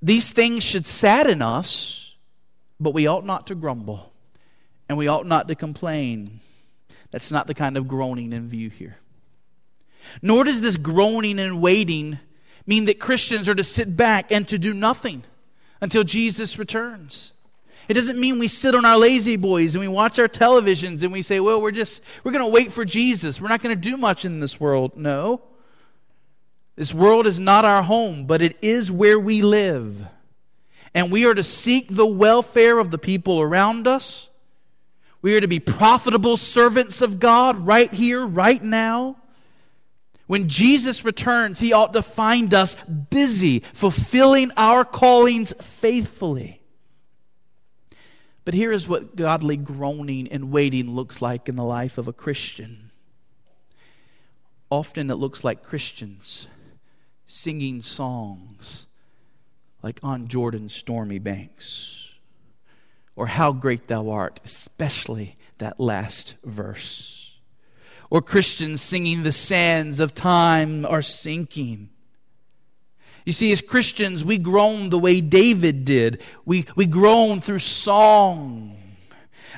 These 0.00 0.32
things 0.32 0.62
should 0.62 0.86
sadden 0.86 1.42
us, 1.42 2.14
but 2.80 2.94
we 2.94 3.06
ought 3.06 3.24
not 3.24 3.48
to 3.48 3.54
grumble, 3.54 4.12
and 4.88 4.96
we 4.96 5.08
ought 5.08 5.26
not 5.26 5.48
to 5.48 5.54
complain. 5.54 6.40
That's 7.10 7.30
not 7.30 7.46
the 7.46 7.54
kind 7.54 7.76
of 7.76 7.88
groaning 7.88 8.32
in 8.32 8.48
view 8.48 8.70
here. 8.70 8.96
Nor 10.22 10.44
does 10.44 10.60
this 10.60 10.76
groaning 10.76 11.38
and 11.38 11.60
waiting 11.60 12.18
mean 12.66 12.86
that 12.86 13.00
Christians 13.00 13.48
are 13.48 13.54
to 13.54 13.64
sit 13.64 13.96
back 13.96 14.32
and 14.32 14.46
to 14.48 14.58
do 14.58 14.72
nothing 14.72 15.24
until 15.80 16.04
Jesus 16.04 16.58
returns. 16.58 17.32
It 17.88 17.94
doesn't 17.94 18.18
mean 18.18 18.38
we 18.38 18.48
sit 18.48 18.74
on 18.74 18.84
our 18.84 18.96
lazy 18.96 19.36
boys 19.36 19.74
and 19.74 19.80
we 19.80 19.88
watch 19.88 20.18
our 20.18 20.28
televisions 20.28 21.02
and 21.02 21.12
we 21.12 21.22
say, 21.22 21.38
well, 21.38 21.60
we're 21.60 21.70
just, 21.70 22.02
we're 22.24 22.32
going 22.32 22.44
to 22.44 22.50
wait 22.50 22.72
for 22.72 22.84
Jesus. 22.84 23.40
We're 23.40 23.48
not 23.48 23.62
going 23.62 23.74
to 23.74 23.90
do 23.90 23.96
much 23.96 24.24
in 24.24 24.40
this 24.40 24.58
world. 24.58 24.96
No. 24.96 25.40
This 26.74 26.92
world 26.92 27.26
is 27.26 27.38
not 27.38 27.64
our 27.64 27.82
home, 27.82 28.26
but 28.26 28.42
it 28.42 28.56
is 28.60 28.90
where 28.90 29.18
we 29.18 29.42
live. 29.42 30.04
And 30.94 31.12
we 31.12 31.26
are 31.26 31.34
to 31.34 31.44
seek 31.44 31.88
the 31.90 32.06
welfare 32.06 32.78
of 32.78 32.90
the 32.90 32.98
people 32.98 33.40
around 33.40 33.86
us. 33.86 34.30
We 35.22 35.36
are 35.36 35.40
to 35.40 35.48
be 35.48 35.60
profitable 35.60 36.36
servants 36.36 37.02
of 37.02 37.20
God 37.20 37.66
right 37.66 37.92
here, 37.92 38.24
right 38.24 38.62
now. 38.62 39.16
When 40.26 40.48
Jesus 40.48 41.04
returns, 41.04 41.60
he 41.60 41.72
ought 41.72 41.92
to 41.92 42.02
find 42.02 42.52
us 42.52 42.74
busy, 43.10 43.60
fulfilling 43.72 44.50
our 44.56 44.84
callings 44.84 45.52
faithfully. 45.60 46.60
But 48.44 48.54
here 48.54 48.72
is 48.72 48.88
what 48.88 49.16
godly 49.16 49.56
groaning 49.56 50.28
and 50.28 50.50
waiting 50.50 50.90
looks 50.90 51.22
like 51.22 51.48
in 51.48 51.56
the 51.56 51.64
life 51.64 51.98
of 51.98 52.08
a 52.08 52.12
Christian. 52.12 52.90
Often 54.70 55.10
it 55.10 55.16
looks 55.16 55.44
like 55.44 55.62
Christians 55.62 56.48
singing 57.26 57.82
songs 57.82 58.86
like 59.82 60.00
on 60.02 60.26
Jordan's 60.26 60.74
stormy 60.74 61.20
banks, 61.20 62.14
or 63.14 63.28
how 63.28 63.52
great 63.52 63.86
thou 63.86 64.10
art, 64.10 64.40
especially 64.44 65.36
that 65.58 65.78
last 65.78 66.34
verse 66.44 67.15
or 68.10 68.22
Christians 68.22 68.82
singing, 68.82 69.22
The 69.22 69.32
sands 69.32 70.00
of 70.00 70.14
time 70.14 70.84
are 70.86 71.02
sinking. 71.02 71.90
You 73.24 73.32
see, 73.32 73.50
as 73.50 73.60
Christians, 73.60 74.24
we 74.24 74.38
groan 74.38 74.90
the 74.90 74.98
way 74.98 75.20
David 75.20 75.84
did. 75.84 76.22
We, 76.44 76.66
we 76.76 76.86
groan 76.86 77.40
through 77.40 77.58
song. 77.58 78.76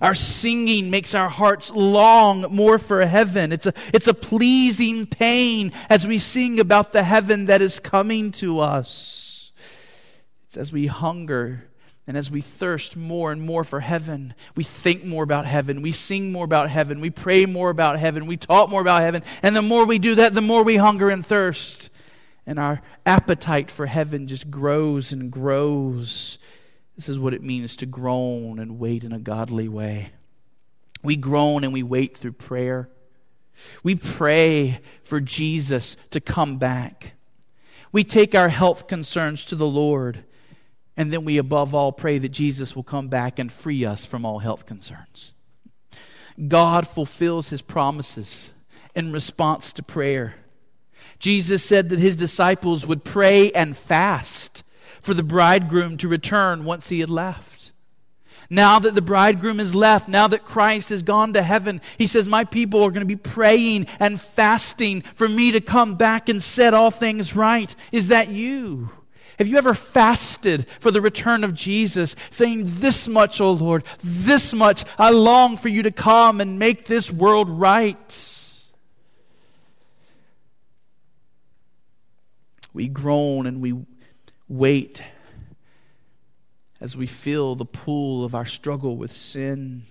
Our 0.00 0.14
singing 0.14 0.90
makes 0.90 1.14
our 1.14 1.28
hearts 1.28 1.70
long 1.70 2.46
more 2.54 2.78
for 2.78 3.04
heaven. 3.04 3.52
It's 3.52 3.66
a, 3.66 3.74
it's 3.92 4.08
a 4.08 4.14
pleasing 4.14 5.06
pain 5.06 5.72
as 5.90 6.06
we 6.06 6.18
sing 6.18 6.60
about 6.60 6.92
the 6.92 7.02
heaven 7.02 7.46
that 7.46 7.60
is 7.60 7.78
coming 7.78 8.32
to 8.32 8.60
us. 8.60 9.52
It's 10.46 10.56
as 10.56 10.72
we 10.72 10.86
hunger 10.86 11.67
and 12.08 12.16
as 12.16 12.30
we 12.30 12.40
thirst 12.40 12.96
more 12.96 13.30
and 13.30 13.42
more 13.42 13.64
for 13.64 13.80
heaven, 13.80 14.32
we 14.56 14.64
think 14.64 15.04
more 15.04 15.22
about 15.22 15.44
heaven, 15.44 15.82
we 15.82 15.92
sing 15.92 16.32
more 16.32 16.46
about 16.46 16.70
heaven, 16.70 17.02
we 17.02 17.10
pray 17.10 17.44
more 17.44 17.68
about 17.68 17.98
heaven, 17.98 18.24
we 18.24 18.38
talk 18.38 18.70
more 18.70 18.80
about 18.80 19.02
heaven. 19.02 19.22
And 19.42 19.54
the 19.54 19.60
more 19.60 19.84
we 19.84 19.98
do 19.98 20.14
that, 20.14 20.32
the 20.32 20.40
more 20.40 20.64
we 20.64 20.76
hunger 20.76 21.10
and 21.10 21.24
thirst. 21.24 21.90
And 22.46 22.58
our 22.58 22.80
appetite 23.04 23.70
for 23.70 23.84
heaven 23.84 24.26
just 24.26 24.50
grows 24.50 25.12
and 25.12 25.30
grows. 25.30 26.38
This 26.96 27.10
is 27.10 27.20
what 27.20 27.34
it 27.34 27.42
means 27.42 27.76
to 27.76 27.86
groan 27.86 28.58
and 28.58 28.78
wait 28.78 29.04
in 29.04 29.12
a 29.12 29.18
godly 29.18 29.68
way. 29.68 30.08
We 31.02 31.14
groan 31.14 31.62
and 31.62 31.74
we 31.74 31.82
wait 31.82 32.16
through 32.16 32.32
prayer. 32.32 32.88
We 33.82 33.96
pray 33.96 34.80
for 35.02 35.20
Jesus 35.20 35.98
to 36.08 36.20
come 36.22 36.56
back. 36.56 37.12
We 37.92 38.02
take 38.02 38.34
our 38.34 38.48
health 38.48 38.88
concerns 38.88 39.44
to 39.44 39.56
the 39.56 39.68
Lord. 39.68 40.24
And 40.98 41.12
then 41.12 41.24
we, 41.24 41.38
above 41.38 41.76
all, 41.76 41.92
pray 41.92 42.18
that 42.18 42.30
Jesus 42.30 42.74
will 42.74 42.82
come 42.82 43.06
back 43.06 43.38
and 43.38 43.52
free 43.52 43.84
us 43.84 44.04
from 44.04 44.26
all 44.26 44.40
health 44.40 44.66
concerns. 44.66 45.32
God 46.48 46.88
fulfills 46.88 47.50
his 47.50 47.62
promises 47.62 48.52
in 48.96 49.12
response 49.12 49.72
to 49.74 49.82
prayer. 49.84 50.34
Jesus 51.20 51.64
said 51.64 51.90
that 51.90 52.00
his 52.00 52.16
disciples 52.16 52.84
would 52.84 53.04
pray 53.04 53.52
and 53.52 53.76
fast 53.76 54.64
for 55.00 55.14
the 55.14 55.22
bridegroom 55.22 55.96
to 55.98 56.08
return 56.08 56.64
once 56.64 56.88
he 56.88 56.98
had 56.98 57.10
left. 57.10 57.70
Now 58.50 58.80
that 58.80 58.96
the 58.96 59.02
bridegroom 59.02 59.60
is 59.60 59.76
left, 59.76 60.08
now 60.08 60.26
that 60.26 60.44
Christ 60.44 60.88
has 60.88 61.04
gone 61.04 61.34
to 61.34 61.42
heaven, 61.42 61.80
he 61.96 62.08
says, 62.08 62.26
My 62.26 62.42
people 62.42 62.82
are 62.82 62.90
going 62.90 63.06
to 63.06 63.16
be 63.16 63.16
praying 63.16 63.86
and 64.00 64.20
fasting 64.20 65.02
for 65.02 65.28
me 65.28 65.52
to 65.52 65.60
come 65.60 65.94
back 65.94 66.28
and 66.28 66.42
set 66.42 66.74
all 66.74 66.90
things 66.90 67.36
right. 67.36 67.72
Is 67.92 68.08
that 68.08 68.30
you? 68.30 68.90
Have 69.38 69.46
you 69.46 69.56
ever 69.56 69.72
fasted 69.72 70.68
for 70.80 70.90
the 70.90 71.00
return 71.00 71.44
of 71.44 71.54
Jesus, 71.54 72.16
saying, 72.28 72.64
This 72.64 73.06
much, 73.06 73.40
O 73.40 73.52
Lord, 73.52 73.84
this 74.02 74.52
much, 74.52 74.84
I 74.98 75.10
long 75.10 75.56
for 75.56 75.68
you 75.68 75.84
to 75.84 75.92
come 75.92 76.40
and 76.40 76.58
make 76.58 76.86
this 76.86 77.10
world 77.10 77.48
right? 77.48 78.34
We 82.72 82.88
groan 82.88 83.46
and 83.46 83.60
we 83.60 83.74
wait 84.48 85.02
as 86.80 86.96
we 86.96 87.06
feel 87.06 87.54
the 87.54 87.64
pull 87.64 88.24
of 88.24 88.34
our 88.34 88.46
struggle 88.46 88.96
with 88.96 89.12
sin 89.12 89.82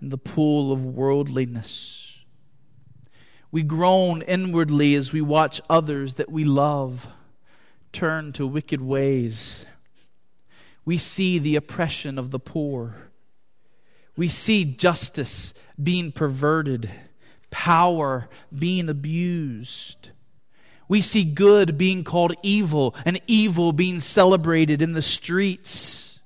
and 0.00 0.10
the 0.10 0.18
pull 0.18 0.70
of 0.70 0.84
worldliness. 0.84 2.24
We 3.50 3.64
groan 3.64 4.22
inwardly 4.22 4.94
as 4.94 5.12
we 5.12 5.20
watch 5.20 5.60
others 5.68 6.14
that 6.14 6.30
we 6.30 6.44
love 6.44 7.08
turn 7.92 8.32
to 8.32 8.46
wicked 8.46 8.80
ways. 8.80 9.66
We 10.84 10.96
see 10.98 11.38
the 11.38 11.56
oppression 11.56 12.18
of 12.18 12.30
the 12.30 12.40
poor. 12.40 13.10
We 14.16 14.28
see 14.28 14.64
justice 14.64 15.54
being 15.80 16.12
perverted, 16.12 16.90
power 17.50 18.28
being 18.56 18.88
abused. 18.88 20.10
We 20.88 21.00
see 21.00 21.24
good 21.24 21.78
being 21.78 22.04
called 22.04 22.34
evil, 22.42 22.94
and 23.04 23.20
evil 23.26 23.72
being 23.72 24.00
celebrated 24.00 24.82
in 24.82 24.92
the 24.92 25.02
streets. 25.02 26.18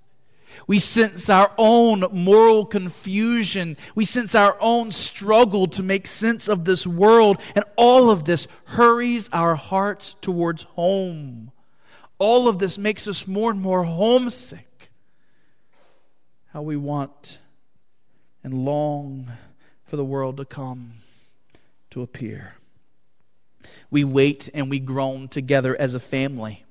We 0.66 0.80
sense 0.80 1.30
our 1.30 1.52
own 1.56 2.04
moral 2.12 2.66
confusion. 2.66 3.76
We 3.94 4.04
sense 4.04 4.34
our 4.34 4.56
own 4.60 4.90
struggle 4.90 5.68
to 5.68 5.82
make 5.82 6.08
sense 6.08 6.48
of 6.48 6.64
this 6.64 6.86
world. 6.86 7.40
And 7.54 7.64
all 7.76 8.10
of 8.10 8.24
this 8.24 8.48
hurries 8.64 9.30
our 9.32 9.54
hearts 9.54 10.16
towards 10.20 10.64
home. 10.64 11.52
All 12.18 12.48
of 12.48 12.58
this 12.58 12.78
makes 12.78 13.06
us 13.06 13.26
more 13.26 13.50
and 13.50 13.60
more 13.60 13.84
homesick. 13.84 14.90
How 16.52 16.62
we 16.62 16.76
want 16.76 17.38
and 18.42 18.54
long 18.64 19.30
for 19.84 19.96
the 19.96 20.04
world 20.04 20.38
to 20.38 20.44
come 20.44 20.92
to 21.90 22.02
appear. 22.02 22.54
We 23.90 24.04
wait 24.04 24.48
and 24.54 24.70
we 24.70 24.78
groan 24.78 25.28
together 25.28 25.76
as 25.78 25.94
a 25.94 26.00
family. 26.00 26.64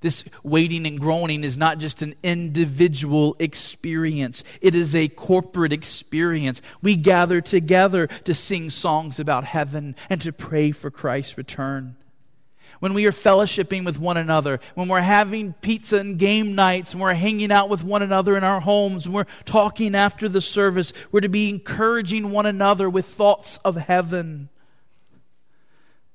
This 0.00 0.24
waiting 0.42 0.86
and 0.86 0.98
groaning 0.98 1.44
is 1.44 1.56
not 1.56 1.78
just 1.78 2.02
an 2.02 2.14
individual 2.24 3.36
experience, 3.38 4.42
it 4.60 4.74
is 4.74 4.94
a 4.94 5.08
corporate 5.08 5.72
experience. 5.72 6.60
We 6.82 6.96
gather 6.96 7.40
together 7.40 8.08
to 8.08 8.34
sing 8.34 8.70
songs 8.70 9.20
about 9.20 9.44
heaven 9.44 9.94
and 10.10 10.20
to 10.22 10.32
pray 10.32 10.72
for 10.72 10.90
Christ's 10.90 11.38
return 11.38 11.96
when 12.82 12.94
we 12.94 13.06
are 13.06 13.12
fellowshipping 13.12 13.84
with 13.84 14.00
one 14.00 14.16
another, 14.16 14.58
when 14.74 14.88
we're 14.88 15.00
having 15.00 15.52
pizza 15.52 15.98
and 15.98 16.18
game 16.18 16.56
nights, 16.56 16.92
when 16.92 17.02
we're 17.02 17.14
hanging 17.14 17.52
out 17.52 17.68
with 17.68 17.84
one 17.84 18.02
another 18.02 18.36
in 18.36 18.42
our 18.42 18.58
homes, 18.58 19.06
when 19.06 19.14
we're 19.14 19.44
talking 19.44 19.94
after 19.94 20.28
the 20.28 20.40
service, 20.40 20.92
we're 21.12 21.20
to 21.20 21.28
be 21.28 21.48
encouraging 21.48 22.32
one 22.32 22.44
another 22.44 22.90
with 22.90 23.06
thoughts 23.06 23.58
of 23.58 23.76
heaven. 23.76 24.48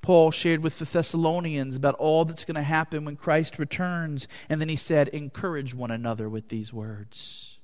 Paul 0.02 0.30
shared 0.32 0.62
with 0.62 0.78
the 0.78 0.84
Thessalonians 0.84 1.78
about 1.78 1.96
all 1.96 2.26
that's 2.26 2.44
going 2.44 2.56
to 2.56 2.62
happen 2.62 3.06
when 3.06 3.16
Christ 3.16 3.60
returns, 3.60 4.28
and 4.50 4.60
then 4.60 4.68
he 4.68 4.76
said, 4.76 5.08
Encourage 5.08 5.74
one 5.74 5.90
another 5.90 6.28
with 6.28 6.50
these 6.50 6.74
words. 6.74 7.60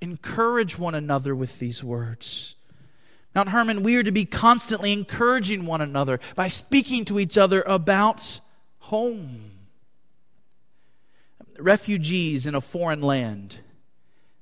Encourage 0.00 0.76
one 0.76 0.96
another 0.96 1.36
with 1.36 1.60
these 1.60 1.84
words. 1.84 2.56
Mount 3.38 3.50
Hermon, 3.50 3.84
we 3.84 3.94
are 3.94 4.02
to 4.02 4.10
be 4.10 4.24
constantly 4.24 4.92
encouraging 4.92 5.64
one 5.64 5.80
another 5.80 6.18
by 6.34 6.48
speaking 6.48 7.04
to 7.04 7.20
each 7.20 7.38
other 7.38 7.62
about 7.62 8.40
home. 8.80 9.38
Refugees 11.56 12.46
in 12.46 12.56
a 12.56 12.60
foreign 12.60 13.00
land 13.00 13.58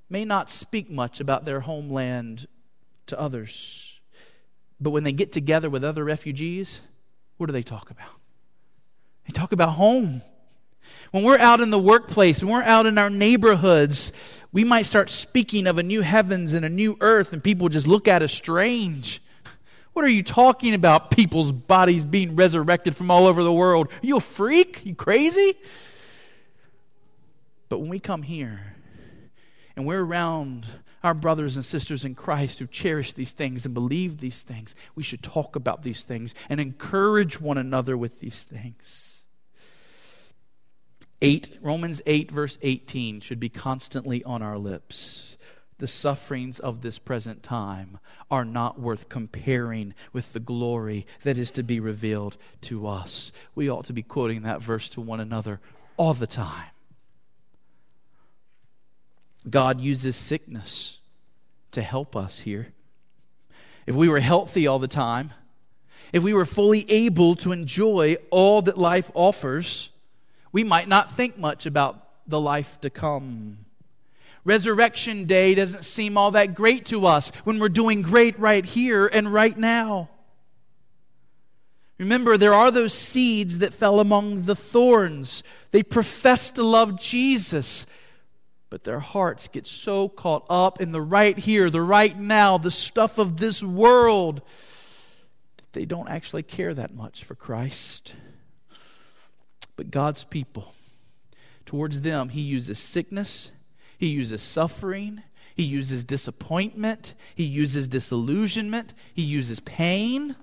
may 0.08 0.24
not 0.24 0.48
speak 0.48 0.88
much 0.88 1.20
about 1.20 1.44
their 1.44 1.60
homeland 1.60 2.48
to 3.08 3.20
others, 3.20 4.00
but 4.80 4.92
when 4.92 5.04
they 5.04 5.12
get 5.12 5.30
together 5.30 5.68
with 5.68 5.84
other 5.84 6.02
refugees, 6.02 6.80
what 7.36 7.48
do 7.48 7.52
they 7.52 7.62
talk 7.62 7.90
about? 7.90 8.18
They 9.26 9.32
talk 9.32 9.52
about 9.52 9.72
home. 9.72 10.22
When 11.10 11.22
we're 11.22 11.38
out 11.38 11.60
in 11.60 11.68
the 11.68 11.78
workplace, 11.78 12.42
when 12.42 12.50
we're 12.50 12.62
out 12.62 12.86
in 12.86 12.96
our 12.96 13.10
neighborhoods, 13.10 14.12
we 14.56 14.64
might 14.64 14.86
start 14.86 15.10
speaking 15.10 15.66
of 15.66 15.76
a 15.76 15.82
new 15.82 16.00
heavens 16.00 16.54
and 16.54 16.64
a 16.64 16.70
new 16.70 16.96
earth, 17.02 17.34
and 17.34 17.44
people 17.44 17.68
just 17.68 17.86
look 17.86 18.08
at 18.08 18.22
us 18.22 18.32
strange. 18.32 19.20
What 19.92 20.02
are 20.02 20.08
you 20.08 20.22
talking 20.22 20.72
about? 20.72 21.10
People's 21.10 21.52
bodies 21.52 22.06
being 22.06 22.36
resurrected 22.36 22.96
from 22.96 23.10
all 23.10 23.26
over 23.26 23.42
the 23.42 23.52
world. 23.52 23.88
Are 23.88 24.06
you 24.06 24.16
a 24.16 24.20
freak? 24.20 24.80
You 24.86 24.94
crazy? 24.94 25.52
But 27.68 27.80
when 27.80 27.90
we 27.90 28.00
come 28.00 28.22
here 28.22 28.76
and 29.76 29.84
we're 29.84 30.02
around 30.02 30.64
our 31.04 31.12
brothers 31.12 31.56
and 31.56 31.64
sisters 31.64 32.06
in 32.06 32.14
Christ 32.14 32.58
who 32.58 32.66
cherish 32.66 33.12
these 33.12 33.32
things 33.32 33.66
and 33.66 33.74
believe 33.74 34.20
these 34.20 34.40
things, 34.40 34.74
we 34.94 35.02
should 35.02 35.22
talk 35.22 35.56
about 35.56 35.82
these 35.82 36.02
things 36.02 36.34
and 36.48 36.60
encourage 36.60 37.38
one 37.38 37.58
another 37.58 37.94
with 37.94 38.20
these 38.20 38.42
things. 38.42 39.15
8 41.26 41.58
Romans 41.60 42.00
8 42.06 42.30
verse 42.30 42.56
18 42.62 43.20
should 43.20 43.40
be 43.40 43.48
constantly 43.48 44.22
on 44.22 44.42
our 44.42 44.56
lips. 44.56 45.36
The 45.78 45.88
sufferings 45.88 46.60
of 46.60 46.82
this 46.82 47.00
present 47.00 47.42
time 47.42 47.98
are 48.30 48.44
not 48.44 48.78
worth 48.78 49.08
comparing 49.08 49.92
with 50.12 50.32
the 50.32 50.38
glory 50.38 51.04
that 51.24 51.36
is 51.36 51.50
to 51.52 51.64
be 51.64 51.80
revealed 51.80 52.36
to 52.62 52.86
us. 52.86 53.32
We 53.56 53.68
ought 53.68 53.86
to 53.86 53.92
be 53.92 54.04
quoting 54.04 54.42
that 54.42 54.62
verse 54.62 54.88
to 54.90 55.00
one 55.00 55.18
another 55.18 55.58
all 55.96 56.14
the 56.14 56.28
time. 56.28 56.70
God 59.50 59.80
uses 59.80 60.14
sickness 60.14 61.00
to 61.72 61.82
help 61.82 62.14
us 62.14 62.38
here. 62.38 62.68
If 63.84 63.96
we 63.96 64.08
were 64.08 64.20
healthy 64.20 64.68
all 64.68 64.78
the 64.78 64.86
time, 64.86 65.32
if 66.12 66.22
we 66.22 66.32
were 66.32 66.46
fully 66.46 66.88
able 66.88 67.34
to 67.36 67.50
enjoy 67.50 68.16
all 68.30 68.62
that 68.62 68.78
life 68.78 69.10
offers, 69.12 69.90
we 70.56 70.64
might 70.64 70.88
not 70.88 71.10
think 71.10 71.36
much 71.36 71.66
about 71.66 72.02
the 72.26 72.40
life 72.40 72.80
to 72.80 72.88
come. 72.88 73.58
Resurrection 74.42 75.26
Day 75.26 75.54
doesn't 75.54 75.84
seem 75.84 76.16
all 76.16 76.30
that 76.30 76.54
great 76.54 76.86
to 76.86 77.04
us 77.04 77.28
when 77.44 77.58
we're 77.58 77.68
doing 77.68 78.00
great 78.00 78.38
right 78.38 78.64
here 78.64 79.06
and 79.06 79.30
right 79.30 79.54
now. 79.54 80.08
Remember, 81.98 82.38
there 82.38 82.54
are 82.54 82.70
those 82.70 82.94
seeds 82.94 83.58
that 83.58 83.74
fell 83.74 84.00
among 84.00 84.44
the 84.44 84.56
thorns. 84.56 85.42
They 85.72 85.82
profess 85.82 86.52
to 86.52 86.62
love 86.62 86.98
Jesus, 86.98 87.84
but 88.70 88.82
their 88.82 89.00
hearts 89.00 89.48
get 89.48 89.66
so 89.66 90.08
caught 90.08 90.46
up 90.48 90.80
in 90.80 90.90
the 90.90 91.02
right 91.02 91.36
here, 91.36 91.68
the 91.68 91.82
right 91.82 92.18
now, 92.18 92.56
the 92.56 92.70
stuff 92.70 93.18
of 93.18 93.36
this 93.36 93.62
world, 93.62 94.40
that 95.58 95.72
they 95.74 95.84
don't 95.84 96.08
actually 96.08 96.44
care 96.44 96.72
that 96.72 96.94
much 96.94 97.24
for 97.24 97.34
Christ. 97.34 98.14
But 99.76 99.90
God's 99.90 100.24
people, 100.24 100.74
towards 101.66 102.00
them, 102.00 102.30
He 102.30 102.40
uses 102.40 102.78
sickness, 102.78 103.50
He 103.98 104.08
uses 104.08 104.42
suffering, 104.42 105.22
He 105.54 105.64
uses 105.64 106.04
disappointment, 106.04 107.14
He 107.34 107.44
uses 107.44 107.86
disillusionment, 107.86 108.94
He 109.14 109.22
uses 109.22 109.60
pain 109.60 110.36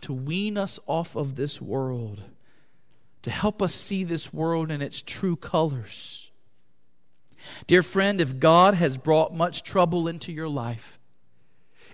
to 0.00 0.12
wean 0.12 0.56
us 0.56 0.78
off 0.86 1.16
of 1.16 1.34
this 1.34 1.60
world, 1.60 2.22
to 3.22 3.30
help 3.30 3.60
us 3.60 3.74
see 3.74 4.04
this 4.04 4.32
world 4.32 4.70
in 4.70 4.80
its 4.80 5.02
true 5.02 5.34
colors. 5.36 6.30
Dear 7.66 7.82
friend, 7.82 8.20
if 8.20 8.38
God 8.38 8.74
has 8.74 8.96
brought 8.98 9.34
much 9.34 9.62
trouble 9.62 10.08
into 10.08 10.32
your 10.32 10.48
life, 10.48 10.97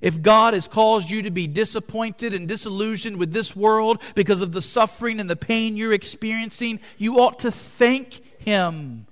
if 0.00 0.22
God 0.22 0.54
has 0.54 0.68
caused 0.68 1.10
you 1.10 1.22
to 1.22 1.30
be 1.30 1.46
disappointed 1.46 2.34
and 2.34 2.48
disillusioned 2.48 3.16
with 3.16 3.32
this 3.32 3.54
world 3.54 4.02
because 4.14 4.40
of 4.40 4.52
the 4.52 4.62
suffering 4.62 5.20
and 5.20 5.28
the 5.28 5.36
pain 5.36 5.76
you're 5.76 5.92
experiencing, 5.92 6.80
you 6.98 7.20
ought 7.20 7.40
to 7.40 7.50
thank 7.50 8.20
Him. 8.38 9.06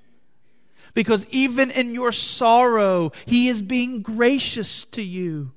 Because 0.95 1.27
even 1.31 1.71
in 1.71 1.95
your 1.95 2.13
sorrow, 2.13 3.13
He 3.27 3.49
is 3.49 3.63
being 3.63 4.03
gracious 4.03 4.85
to 4.87 5.03
you. 5.03 5.53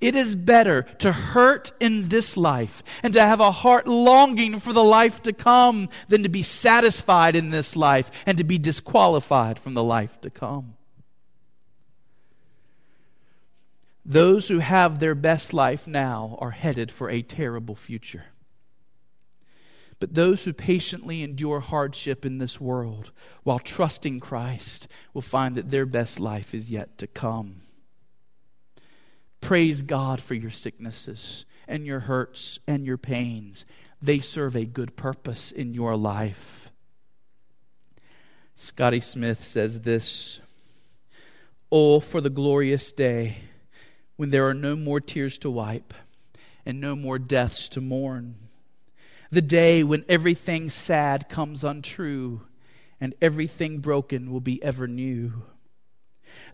It 0.00 0.16
is 0.16 0.34
better 0.34 0.82
to 1.00 1.12
hurt 1.12 1.72
in 1.78 2.08
this 2.08 2.36
life 2.36 2.82
and 3.02 3.12
to 3.12 3.20
have 3.20 3.40
a 3.40 3.50
heart 3.50 3.86
longing 3.86 4.58
for 4.58 4.72
the 4.72 4.84
life 4.84 5.22
to 5.24 5.34
come 5.34 5.90
than 6.08 6.22
to 6.22 6.30
be 6.30 6.42
satisfied 6.42 7.36
in 7.36 7.50
this 7.50 7.76
life 7.76 8.10
and 8.24 8.38
to 8.38 8.44
be 8.44 8.56
disqualified 8.56 9.58
from 9.58 9.74
the 9.74 9.84
life 9.84 10.18
to 10.22 10.30
come. 10.30 10.74
Those 14.10 14.48
who 14.48 14.58
have 14.58 14.98
their 14.98 15.14
best 15.14 15.54
life 15.54 15.86
now 15.86 16.36
are 16.40 16.50
headed 16.50 16.90
for 16.90 17.08
a 17.08 17.22
terrible 17.22 17.76
future. 17.76 18.24
But 20.00 20.14
those 20.14 20.42
who 20.42 20.52
patiently 20.52 21.22
endure 21.22 21.60
hardship 21.60 22.26
in 22.26 22.38
this 22.38 22.60
world 22.60 23.12
while 23.44 23.60
trusting 23.60 24.18
Christ 24.18 24.88
will 25.14 25.22
find 25.22 25.54
that 25.54 25.70
their 25.70 25.86
best 25.86 26.18
life 26.18 26.56
is 26.56 26.72
yet 26.72 26.98
to 26.98 27.06
come. 27.06 27.60
Praise 29.40 29.82
God 29.82 30.20
for 30.20 30.34
your 30.34 30.50
sicknesses 30.50 31.44
and 31.68 31.86
your 31.86 32.00
hurts 32.00 32.58
and 32.66 32.84
your 32.84 32.98
pains. 32.98 33.64
They 34.02 34.18
serve 34.18 34.56
a 34.56 34.64
good 34.64 34.96
purpose 34.96 35.52
in 35.52 35.72
your 35.72 35.94
life. 35.94 36.72
Scotty 38.56 39.00
Smith 39.00 39.44
says 39.44 39.82
this 39.82 40.40
Oh, 41.70 42.00
for 42.00 42.20
the 42.20 42.28
glorious 42.28 42.90
day 42.90 43.36
when 44.20 44.28
there 44.28 44.46
are 44.46 44.52
no 44.52 44.76
more 44.76 45.00
tears 45.00 45.38
to 45.38 45.50
wipe 45.50 45.94
and 46.66 46.78
no 46.78 46.94
more 46.94 47.18
deaths 47.18 47.70
to 47.70 47.80
mourn. 47.80 48.34
The 49.30 49.40
day 49.40 49.82
when 49.82 50.04
everything 50.10 50.68
sad 50.68 51.30
comes 51.30 51.64
untrue 51.64 52.42
and 53.00 53.14
everything 53.22 53.78
broken 53.78 54.30
will 54.30 54.42
be 54.42 54.62
ever 54.62 54.86
new. 54.86 55.44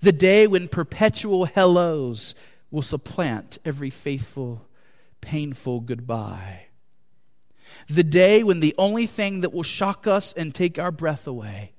The 0.00 0.12
day 0.12 0.46
when 0.46 0.68
perpetual 0.68 1.46
hellos 1.46 2.36
will 2.70 2.82
supplant 2.82 3.58
every 3.64 3.90
faithful, 3.90 4.68
painful 5.20 5.80
goodbye. 5.80 6.66
The 7.88 8.04
day 8.04 8.44
when 8.44 8.60
the 8.60 8.76
only 8.78 9.08
thing 9.08 9.40
that 9.40 9.52
will 9.52 9.64
shock 9.64 10.06
us 10.06 10.32
and 10.32 10.54
take 10.54 10.78
our 10.78 10.92
breath 10.92 11.26
away 11.26 11.72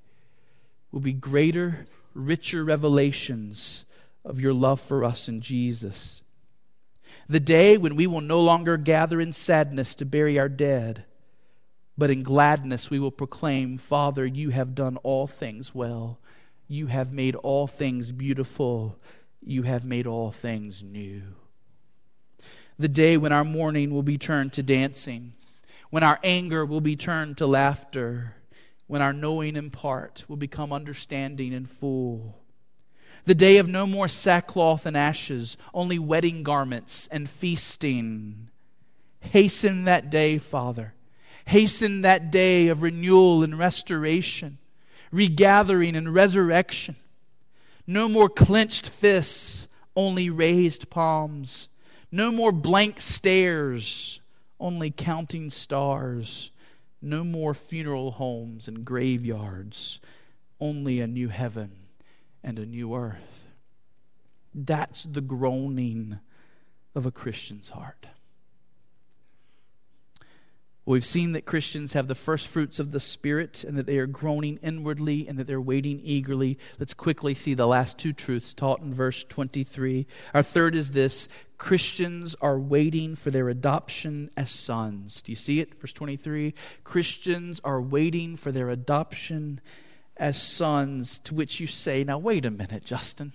will 0.92 1.00
be 1.00 1.14
greater, 1.14 1.86
richer 2.14 2.66
revelations 2.66 3.86
of 4.28 4.40
your 4.40 4.54
love 4.54 4.80
for 4.80 5.04
us 5.04 5.28
in 5.28 5.42
Jesus. 5.42 6.22
The 7.28 7.40
day 7.40 7.78
when 7.78 7.96
we 7.96 8.06
will 8.08 8.22
no 8.22 8.42
longer 8.42 8.78
gather 8.78 9.20
in 9.20 9.34
sadness 9.34 9.96
to 9.96 10.06
bury 10.06 10.38
our 10.38 10.50
dead, 10.50 11.06
but 11.98 12.10
in 12.10 12.22
gladness 12.22 12.90
we 12.90 13.00
will 13.00 13.12
proclaim, 13.12 13.78
Father, 13.78 14.26
you 14.26 14.52
have 14.52 14.76
done 14.76 14.98
all 14.98 15.26
things 15.26 15.74
well. 15.74 16.20
You 16.68 16.88
have 16.88 17.12
made 17.12 17.36
all 17.36 17.66
things 17.66 18.12
beautiful 18.12 19.00
you 19.48 19.64
have 19.64 19.86
made 19.86 20.06
all 20.06 20.32
things 20.32 20.84
new. 20.84 21.22
The 22.78 22.90
day 22.90 23.18
when 23.18 23.32
our 23.32 23.46
mourning 23.46 23.92
will 23.92 24.04
be 24.04 24.18
turned 24.18 24.54
to 24.54 24.64
dancing, 24.64 25.34
when 25.90 26.04
our 26.04 26.20
anger 26.24 26.66
will 26.66 26.82
be 26.82 26.96
turned 26.96 27.38
to 27.38 27.48
laughter, 27.48 28.36
when 28.88 29.02
our 29.02 29.14
knowing 29.14 29.56
in 29.56 29.72
part 29.72 30.26
will 30.28 30.38
become 30.38 30.74
understanding 30.74 31.54
in 31.54 31.66
full. 31.66 32.38
The 33.28 33.36
day 33.36 33.58
of 33.58 33.68
no 33.68 33.86
more 33.86 34.08
sackcloth 34.08 34.86
and 34.86 34.96
ashes, 34.96 35.58
only 35.74 36.00
wedding 36.00 36.44
garments 36.44 37.10
and 37.12 37.30
feasting. 37.30 38.48
Hasten 39.20 39.84
that 39.84 40.10
day, 40.10 40.38
Father. 40.38 40.94
Hasten 41.44 42.04
that 42.04 42.32
day 42.32 42.70
of 42.70 42.84
renewal 42.84 43.44
and 43.44 43.60
restoration, 43.60 44.60
regathering 45.12 45.98
and 45.98 46.14
resurrection. 46.14 46.96
No 47.86 48.08
more 48.08 48.30
clenched 48.30 48.88
fists, 48.88 49.68
only 49.94 50.30
raised 50.30 50.90
palms. 50.90 51.68
No 52.10 52.32
more 52.32 52.54
blank 52.54 53.02
stares, 53.02 54.22
only 54.58 54.90
counting 54.90 55.50
stars. 55.50 56.50
No 57.02 57.26
more 57.26 57.54
funeral 57.54 58.12
homes 58.12 58.70
and 58.70 58.86
graveyards, 58.86 60.00
only 60.62 61.02
a 61.02 61.08
new 61.08 61.28
heaven 61.28 61.87
and 62.48 62.60
a 62.60 62.66
new 62.66 62.96
earth. 62.96 63.50
That's 64.56 65.04
the 65.04 65.20
groaning 65.20 66.20
of 66.96 67.06
a 67.06 67.12
Christian's 67.12 67.70
heart. 67.70 68.08
We've 70.86 71.04
seen 71.04 71.34
that 71.34 71.46
Christians 71.46 71.92
have 71.92 72.08
the 72.08 72.16
first 72.16 72.48
fruits 72.48 72.80
of 72.80 72.94
the 72.94 73.02
Spirit 73.02 73.66
and 73.66 73.78
that 73.78 73.86
they 73.86 73.98
are 73.98 74.08
groaning 74.08 74.60
inwardly 74.64 75.28
and 75.28 75.38
that 75.38 75.46
they're 75.46 75.60
waiting 75.60 76.00
eagerly. 76.02 76.58
Let's 76.80 76.94
quickly 76.94 77.34
see 77.34 77.54
the 77.54 77.68
last 77.68 77.98
two 77.98 78.14
truths 78.14 78.54
taught 78.54 78.80
in 78.80 78.94
verse 78.94 79.26
23. 79.26 80.08
Our 80.34 80.42
third 80.42 80.74
is 80.74 80.92
this 80.92 81.28
Christians 81.58 82.34
are 82.42 82.58
waiting 82.58 83.18
for 83.18 83.30
their 83.30 83.50
adoption 83.50 84.32
as 84.38 84.50
sons. 84.50 85.22
Do 85.22 85.34
you 85.34 85.36
see 85.36 85.60
it? 85.60 85.82
Verse 85.82 85.92
23. 85.92 86.54
Christians 86.86 87.60
are 87.66 87.82
waiting 87.82 88.38
for 88.38 88.54
their 88.54 88.70
adoption 88.70 89.60
as 90.20 90.42
sons, 90.42 91.20
to 91.20 91.34
which 91.34 91.60
you 91.60 91.68
say, 91.68 92.04
Now, 92.04 92.18
wait 92.18 92.46
a 92.46 92.52
minute, 92.52 92.86
Justin. 92.86 93.34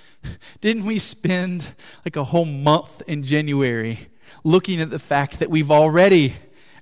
Didn't 0.60 0.84
we 0.84 0.98
spend 0.98 1.74
like 2.04 2.16
a 2.16 2.24
whole 2.24 2.44
month 2.44 3.02
in 3.06 3.22
January 3.22 4.08
looking 4.44 4.80
at 4.80 4.90
the 4.90 4.98
fact 4.98 5.38
that 5.38 5.50
we've 5.50 5.70
already 5.70 6.34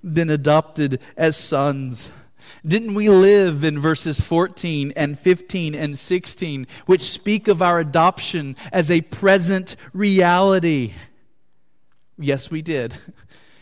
been 0.02 0.30
adopted 0.30 1.00
as 1.16 1.36
sons? 1.36 2.10
Didn't 2.66 2.94
we 2.94 3.08
live 3.08 3.64
in 3.64 3.78
verses 3.78 4.20
14 4.20 4.92
and 4.96 5.18
15 5.18 5.74
and 5.74 5.98
16, 5.98 6.66
which 6.86 7.02
speak 7.02 7.48
of 7.48 7.62
our 7.62 7.78
adoption 7.78 8.56
as 8.72 8.90
a 8.90 9.00
present 9.02 9.76
reality? 9.92 10.92
Yes, 12.18 12.50
we 12.50 12.62
did. 12.62 12.94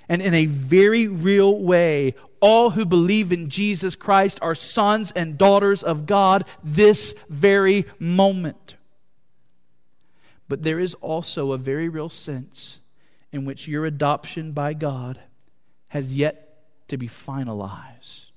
And 0.09 0.21
in 0.21 0.35
a 0.35 0.47
very 0.47 1.09
real 1.09 1.59
way, 1.59 2.15
all 2.43 2.71
who 2.71 2.85
believe 2.85 3.33
in 3.33 3.49
Jesus 3.49 3.97
Christ 3.97 4.39
are 4.43 4.55
sons 4.55 5.13
and 5.13 5.39
daughters 5.39 5.83
of 5.83 6.05
God 6.05 6.45
this 6.63 7.15
very 7.31 7.87
moment. 7.99 8.75
But 10.49 10.65
there 10.65 10.81
is 10.81 10.95
also 10.95 11.53
a 11.53 11.59
very 11.59 11.89
real 11.89 12.11
sense 12.11 12.81
in 13.31 13.47
which 13.47 13.69
your 13.69 13.87
adoption 13.87 14.53
by 14.53 14.75
God 14.75 15.21
has 15.89 16.15
yet 16.15 16.65
to 16.89 16.99
be 16.99 17.09
finalized. 17.09 18.31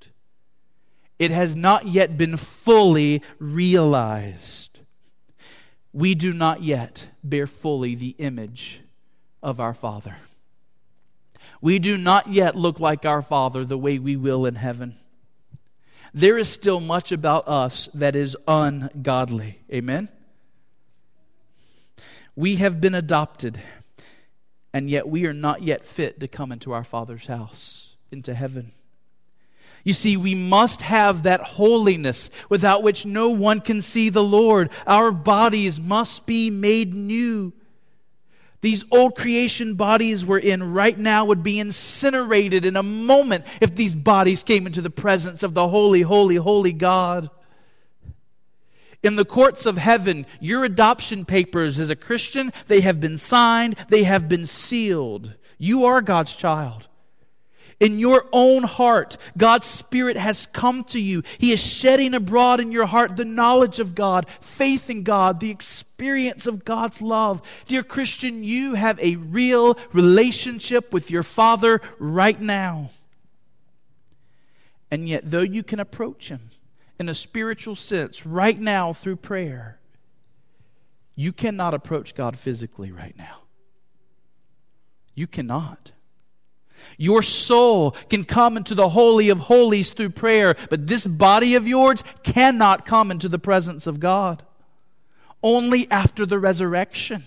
It 1.18 1.32
has 1.32 1.56
not 1.56 1.88
yet 1.88 2.18
been 2.18 2.38
fully 2.38 3.24
realized. 3.40 4.80
We 5.92 6.14
do 6.14 6.32
not 6.32 6.62
yet 6.62 7.08
bear 7.24 7.48
fully 7.48 7.96
the 7.96 8.16
image 8.20 8.82
of 9.42 9.60
our 9.60 9.74
Father. 9.74 10.16
We 11.62 11.80
do 11.80 11.98
not 11.98 12.32
yet 12.32 12.56
look 12.56 12.80
like 12.80 13.06
our 13.06 13.22
Father 13.22 13.66
the 13.66 13.78
way 13.78 14.00
we 14.00 14.16
will 14.16 14.46
in 14.46 14.56
heaven. 14.56 14.96
There 16.14 16.38
is 16.38 16.48
still 16.48 16.80
much 16.80 17.12
about 17.12 17.48
us 17.48 17.90
that 17.94 18.16
is 18.16 18.38
ungodly. 18.48 19.60
Amen? 19.72 20.10
We 22.36 22.56
have 22.58 22.80
been 22.80 22.96
adopted, 22.96 23.62
and 24.74 24.90
yet 24.90 25.08
we 25.08 25.26
are 25.26 25.34
not 25.34 25.62
yet 25.62 25.86
fit 25.86 26.20
to 26.20 26.28
come 26.28 26.52
into 26.52 26.74
our 26.74 26.84
Father's 26.84 27.28
house, 27.28 27.96
into 28.12 28.34
heaven. 28.34 28.72
You 29.86 29.94
see, 29.94 30.18
we 30.18 30.36
must 30.36 30.82
have 30.82 31.24
that 31.24 31.42
holiness 31.42 32.30
without 32.50 32.82
which 32.82 33.06
no 33.06 33.30
one 33.30 33.62
can 33.62 33.82
see 33.82 34.10
the 34.10 34.24
Lord. 34.24 34.72
Our 34.88 35.12
bodies 35.12 35.80
must 35.80 36.26
be 36.26 36.50
made 36.50 36.94
new. 36.94 37.54
These 38.66 38.84
old 38.90 39.16
creation 39.16 39.76
bodies 39.76 40.26
we're 40.26 40.40
in 40.40 40.74
right 40.74 40.98
now 40.98 41.26
would 41.26 41.44
be 41.44 41.60
incinerated 41.60 42.66
in 42.66 42.76
a 42.76 42.82
moment 42.82 43.46
if 43.62 43.76
these 43.76 43.94
bodies 43.94 44.42
came 44.42 44.66
into 44.66 44.82
the 44.82 44.90
presence 44.90 45.44
of 45.44 45.54
the 45.54 45.68
holy, 45.68 46.02
holy, 46.02 46.38
holy 46.38 46.74
God. 46.74 47.30
In 49.04 49.18
the 49.18 49.24
courts 49.24 49.68
of 49.68 49.78
heaven, 49.78 50.26
your 50.40 50.64
adoption 50.64 51.26
papers 51.26 51.78
as 51.78 51.92
a 51.92 51.96
Christian, 51.96 52.52
they 52.66 52.82
have 52.82 53.00
been 53.00 53.20
signed, 53.20 53.76
they 53.90 54.02
have 54.02 54.28
been 54.28 54.48
sealed. 54.48 55.36
You 55.60 55.86
are 55.86 56.02
God's 56.02 56.36
child. 56.36 56.88
In 57.80 58.00
your 58.00 58.26
own 58.32 58.64
heart, 58.64 59.18
God's 59.38 59.68
Spirit 59.68 60.16
has 60.16 60.46
come 60.48 60.86
to 60.86 61.00
you. 61.00 61.24
He 61.38 61.52
is 61.52 61.60
shedding 61.60 62.14
abroad 62.14 62.62
in 62.62 62.72
your 62.72 62.86
heart 62.86 63.18
the 63.18 63.26
knowledge 63.26 63.80
of 63.80 63.96
God, 63.96 64.28
faith 64.40 64.90
in 64.90 65.04
God, 65.04 65.40
the 65.40 65.52
experience 65.52 66.48
of 66.48 66.64
God's 66.64 67.02
love. 67.02 67.42
Dear 67.68 67.84
Christian, 67.84 68.44
you 68.44 68.76
have 68.76 68.98
a 69.00 69.18
real 69.18 69.78
relationship 69.92 70.94
with 70.94 71.12
your 71.12 71.24
Father 71.24 71.82
right 72.00 72.40
now. 72.40 72.92
And 74.90 75.10
yet, 75.10 75.30
though 75.30 75.42
you 75.42 75.62
can 75.62 75.82
approach 75.82 76.30
Him 76.30 76.50
in 76.98 77.10
a 77.10 77.14
spiritual 77.14 77.76
sense 77.76 78.26
right 78.26 78.58
now 78.58 78.94
through 78.94 79.18
prayer, 79.18 79.80
you 81.16 81.34
cannot 81.34 81.74
approach 81.74 82.16
God 82.16 82.38
physically 82.38 82.92
right 82.92 83.18
now. 83.18 83.40
You 85.14 85.28
cannot. 85.28 85.92
Your 86.98 87.22
soul 87.22 87.92
can 88.10 88.24
come 88.24 88.58
into 88.58 88.76
the 88.76 88.90
Holy 88.90 89.30
of 89.30 89.40
Holies 89.40 89.92
through 89.92 90.12
prayer, 90.12 90.56
but 90.70 90.88
this 90.88 91.06
body 91.06 91.56
of 91.56 91.68
yours 91.68 92.04
cannot 92.24 92.86
come 92.86 93.12
into 93.12 93.30
the 93.30 93.40
presence 93.40 93.88
of 93.88 94.00
God. 94.00 94.44
Only 95.44 95.90
after 95.92 96.26
the 96.26 96.40
resurrection 96.40 97.24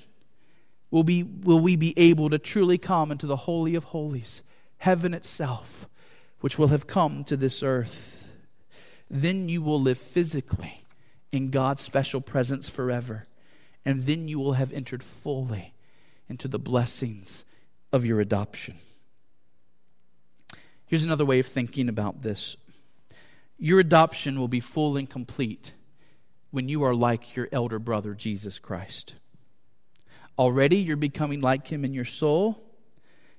will, 0.90 1.04
be, 1.04 1.22
will 1.22 1.60
we 1.60 1.76
be 1.76 1.94
able 1.96 2.30
to 2.30 2.38
truly 2.38 2.78
come 2.78 3.12
into 3.12 3.26
the 3.26 3.36
Holy 3.36 3.74
of 3.74 3.84
Holies, 3.84 4.42
heaven 4.78 5.14
itself, 5.14 5.88
which 6.40 6.58
will 6.58 6.68
have 6.68 6.86
come 6.86 7.24
to 7.24 7.36
this 7.36 7.62
earth. 7.62 8.32
Then 9.10 9.48
you 9.48 9.62
will 9.62 9.80
live 9.80 9.98
physically 9.98 10.84
in 11.30 11.50
God's 11.50 11.82
special 11.82 12.20
presence 12.20 12.68
forever, 12.68 13.26
and 13.84 14.02
then 14.02 14.28
you 14.28 14.38
will 14.38 14.54
have 14.54 14.72
entered 14.72 15.02
fully 15.02 15.74
into 16.28 16.48
the 16.48 16.58
blessings 16.58 17.44
of 17.92 18.04
your 18.04 18.20
adoption. 18.20 18.76
Here's 20.88 21.04
another 21.04 21.26
way 21.26 21.38
of 21.38 21.46
thinking 21.46 21.88
about 21.88 22.22
this 22.22 22.56
your 23.58 23.80
adoption 23.80 24.38
will 24.38 24.48
be 24.48 24.60
full 24.60 24.96
and 24.96 25.08
complete 25.08 25.74
when 26.50 26.68
you 26.68 26.82
are 26.84 26.94
like 26.94 27.36
your 27.36 27.48
elder 27.52 27.78
brother, 27.78 28.14
Jesus 28.14 28.58
Christ. 28.58 29.14
Already 30.38 30.76
you're 30.76 30.96
becoming 30.96 31.40
like 31.40 31.66
him 31.66 31.84
in 31.84 31.92
your 31.92 32.04
soul. 32.04 32.64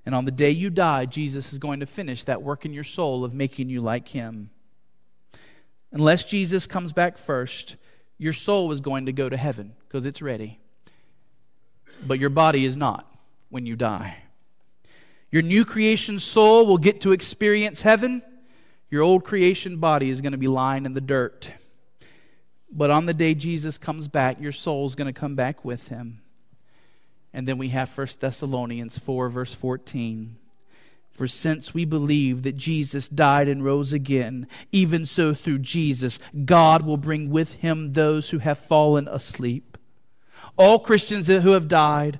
And 0.05 0.15
on 0.15 0.25
the 0.25 0.31
day 0.31 0.51
you 0.51 0.69
die, 0.69 1.05
Jesus 1.05 1.53
is 1.53 1.59
going 1.59 1.81
to 1.81 1.85
finish 1.85 2.23
that 2.25 2.41
work 2.41 2.65
in 2.65 2.73
your 2.73 2.83
soul 2.83 3.23
of 3.23 3.33
making 3.33 3.69
you 3.69 3.81
like 3.81 4.07
him. 4.07 4.49
Unless 5.91 6.25
Jesus 6.25 6.67
comes 6.67 6.93
back 6.93 7.17
first, 7.17 7.75
your 8.17 8.33
soul 8.33 8.71
is 8.71 8.81
going 8.81 9.05
to 9.07 9.13
go 9.13 9.29
to 9.29 9.37
heaven 9.37 9.73
because 9.87 10.05
it's 10.05 10.21
ready. 10.21 10.59
But 12.05 12.19
your 12.19 12.29
body 12.29 12.65
is 12.65 12.77
not 12.77 13.11
when 13.49 13.65
you 13.65 13.75
die. 13.75 14.17
Your 15.31 15.41
new 15.43 15.65
creation 15.65 16.19
soul 16.19 16.65
will 16.65 16.77
get 16.77 17.01
to 17.01 17.11
experience 17.11 17.81
heaven. 17.81 18.23
Your 18.89 19.03
old 19.03 19.23
creation 19.23 19.77
body 19.77 20.09
is 20.09 20.21
going 20.21 20.31
to 20.31 20.37
be 20.37 20.47
lying 20.47 20.85
in 20.85 20.93
the 20.93 21.01
dirt. 21.01 21.51
But 22.71 22.89
on 22.89 23.05
the 23.05 23.13
day 23.13 23.33
Jesus 23.33 23.77
comes 23.77 24.07
back, 24.07 24.41
your 24.41 24.51
soul 24.51 24.85
is 24.85 24.95
going 24.95 25.11
to 25.11 25.19
come 25.19 25.35
back 25.35 25.63
with 25.63 25.87
him. 25.89 26.21
And 27.33 27.47
then 27.47 27.57
we 27.57 27.69
have 27.69 27.95
1 27.95 28.07
Thessalonians 28.19 28.97
4, 28.97 29.29
verse 29.29 29.53
14. 29.53 30.35
For 31.11 31.27
since 31.27 31.73
we 31.73 31.85
believe 31.85 32.43
that 32.43 32.55
Jesus 32.55 33.09
died 33.09 33.47
and 33.47 33.63
rose 33.63 33.91
again, 33.91 34.47
even 34.71 35.05
so 35.05 35.33
through 35.33 35.59
Jesus, 35.59 36.17
God 36.45 36.85
will 36.85 36.97
bring 36.97 37.29
with 37.29 37.53
him 37.53 37.93
those 37.93 38.29
who 38.29 38.39
have 38.39 38.57
fallen 38.57 39.07
asleep. 39.07 39.77
All 40.57 40.79
Christians 40.79 41.27
who 41.27 41.51
have 41.51 41.67
died, 41.67 42.19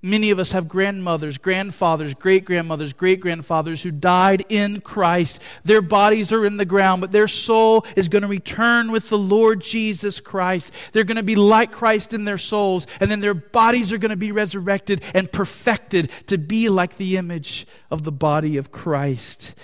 Many 0.00 0.30
of 0.30 0.38
us 0.38 0.52
have 0.52 0.68
grandmothers, 0.68 1.38
grandfathers, 1.38 2.14
great 2.14 2.44
grandmothers, 2.44 2.92
great 2.92 3.18
grandfathers 3.18 3.82
who 3.82 3.90
died 3.90 4.44
in 4.48 4.80
Christ. 4.80 5.40
Their 5.64 5.82
bodies 5.82 6.30
are 6.30 6.44
in 6.44 6.56
the 6.56 6.64
ground, 6.64 7.00
but 7.00 7.10
their 7.10 7.26
soul 7.26 7.84
is 7.96 8.08
going 8.08 8.22
to 8.22 8.28
return 8.28 8.92
with 8.92 9.08
the 9.08 9.18
Lord 9.18 9.60
Jesus 9.60 10.20
Christ. 10.20 10.72
They're 10.92 11.02
going 11.02 11.16
to 11.16 11.24
be 11.24 11.34
like 11.34 11.72
Christ 11.72 12.14
in 12.14 12.24
their 12.24 12.38
souls, 12.38 12.86
and 13.00 13.10
then 13.10 13.18
their 13.18 13.34
bodies 13.34 13.92
are 13.92 13.98
going 13.98 14.10
to 14.10 14.16
be 14.16 14.30
resurrected 14.30 15.02
and 15.14 15.32
perfected 15.32 16.12
to 16.28 16.38
be 16.38 16.68
like 16.68 16.96
the 16.96 17.16
image 17.16 17.66
of 17.90 18.04
the 18.04 18.12
body 18.12 18.56
of 18.56 18.70
Christ. 18.70 19.56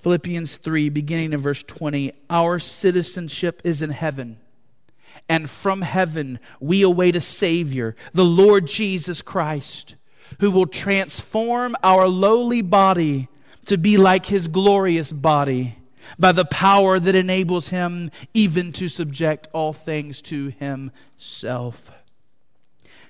Philippians 0.00 0.58
3, 0.58 0.90
beginning 0.90 1.32
in 1.32 1.40
verse 1.40 1.62
20 1.62 2.12
Our 2.28 2.58
citizenship 2.58 3.62
is 3.64 3.80
in 3.80 3.88
heaven 3.88 4.41
and 5.28 5.48
from 5.48 5.82
heaven 5.82 6.38
we 6.60 6.82
await 6.82 7.16
a 7.16 7.20
Savior, 7.20 7.96
the 8.12 8.24
Lord 8.24 8.66
Jesus 8.66 9.22
Christ, 9.22 9.96
who 10.40 10.50
will 10.50 10.66
transform 10.66 11.76
our 11.82 12.08
lowly 12.08 12.62
body 12.62 13.28
to 13.66 13.78
be 13.78 13.96
like 13.96 14.26
his 14.26 14.48
glorious 14.48 15.12
body 15.12 15.76
by 16.18 16.32
the 16.32 16.44
power 16.44 16.98
that 16.98 17.14
enables 17.14 17.68
him 17.68 18.10
even 18.34 18.72
to 18.72 18.88
subject 18.88 19.48
all 19.52 19.72
things 19.72 20.20
to 20.22 20.48
himself. 20.58 21.92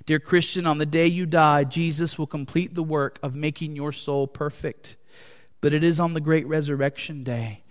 Dear 0.05 0.19
Christian, 0.19 0.67
on 0.67 0.79
the 0.79 0.87
day 0.87 1.07
you 1.07 1.27
die, 1.27 1.65
Jesus 1.65 2.19
will 2.19 2.27
complete 2.27 2.75
the 2.75 2.83
work 2.83 3.19
of 3.23 3.35
making 3.35 3.77
your 3.77 3.93
soul 3.93 4.27
perfect. 4.27 4.97
But 5.61 5.73
it 5.73 5.85
is 5.85 6.01
on 6.01 6.13
the 6.13 6.21
great 6.21 6.47
resurrection 6.47 7.23
day 7.23 7.63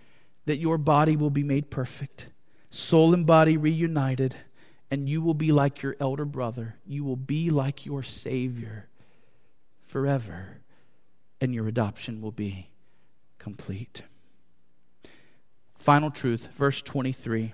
that 0.45 0.57
your 0.57 0.77
body 0.77 1.17
will 1.17 1.29
be 1.29 1.43
made 1.43 1.69
perfect 1.69 2.30
soul 2.71 3.13
and 3.13 3.27
body 3.27 3.57
reunited, 3.57 4.35
and 4.89 5.07
you 5.07 5.21
will 5.21 5.35
be 5.35 5.51
like 5.51 5.83
your 5.83 5.95
elder 5.99 6.25
brother. 6.25 6.75
You 6.87 7.03
will 7.03 7.15
be 7.15 7.51
like 7.51 7.85
your 7.85 8.01
Savior 8.01 8.87
forever, 9.85 10.57
and 11.39 11.53
your 11.53 11.67
adoption 11.67 12.21
will 12.21 12.31
be 12.31 12.69
complete. 13.37 14.01
Final 15.75 16.09
truth, 16.09 16.47
verse 16.55 16.81
23. 16.81 17.51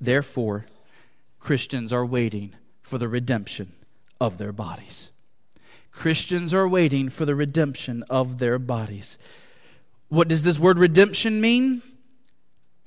Therefore, 0.00 0.66
Christians 1.40 1.92
are 1.92 2.04
waiting 2.04 2.54
for 2.82 2.98
the 2.98 3.08
redemption 3.08 3.72
of 4.20 4.38
their 4.38 4.52
bodies. 4.52 5.10
Christians 5.92 6.54
are 6.54 6.66
waiting 6.66 7.08
for 7.08 7.24
the 7.24 7.34
redemption 7.34 8.04
of 8.08 8.38
their 8.38 8.58
bodies. 8.58 9.18
What 10.08 10.28
does 10.28 10.42
this 10.42 10.58
word 10.58 10.78
redemption 10.78 11.40
mean? 11.40 11.82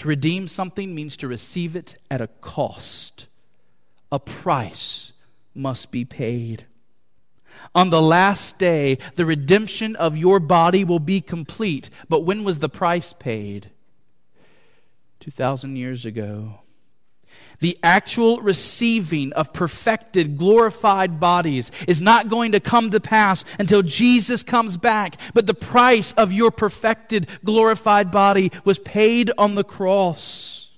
To 0.02 0.08
redeem 0.08 0.48
something 0.48 0.96
means 0.96 1.16
to 1.18 1.28
receive 1.28 1.76
it 1.76 1.94
at 2.10 2.22
a 2.22 2.28
cost. 2.28 3.28
A 4.12 4.18
price 4.18 5.12
must 5.54 5.92
be 5.92 6.06
paid. 6.06 6.66
On 7.76 7.92
the 7.92 8.02
last 8.02 8.58
day, 8.58 8.98
the 9.14 9.28
redemption 9.28 9.96
of 9.96 10.18
your 10.18 10.40
body 10.40 10.84
will 10.84 10.98
be 10.98 11.22
complete. 11.22 11.92
But 12.10 12.22
when 12.22 12.44
was 12.44 12.58
the 12.58 12.68
price 12.68 13.14
paid? 13.14 13.70
2,000 15.20 15.76
years 15.76 16.04
ago. 16.04 16.62
The 17.60 17.78
actual 17.84 18.42
receiving 18.42 19.34
of 19.34 19.54
perfected, 19.54 20.38
glorified 20.38 21.20
bodies 21.20 21.72
is 21.88 22.02
not 22.02 22.28
going 22.28 22.54
to 22.54 22.60
come 22.60 22.90
to 22.90 23.00
pass 23.00 23.46
until 23.60 23.84
Jesus 23.84 24.42
comes 24.42 24.78
back. 24.78 25.18
But 25.34 25.46
the 25.46 25.54
price 25.54 26.12
of 26.14 26.34
your 26.34 26.50
perfected, 26.50 27.28
glorified 27.46 28.10
body 28.10 28.52
was 28.66 28.80
paid 28.80 29.30
on 29.38 29.56
the 29.56 29.64
cross. 29.64 30.70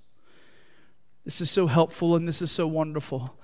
This 1.24 1.40
is 1.40 1.50
so 1.50 1.68
helpful 1.68 2.18
and 2.18 2.28
this 2.28 2.42
is 2.42 2.52
so 2.52 2.68
wonderful 2.68 3.38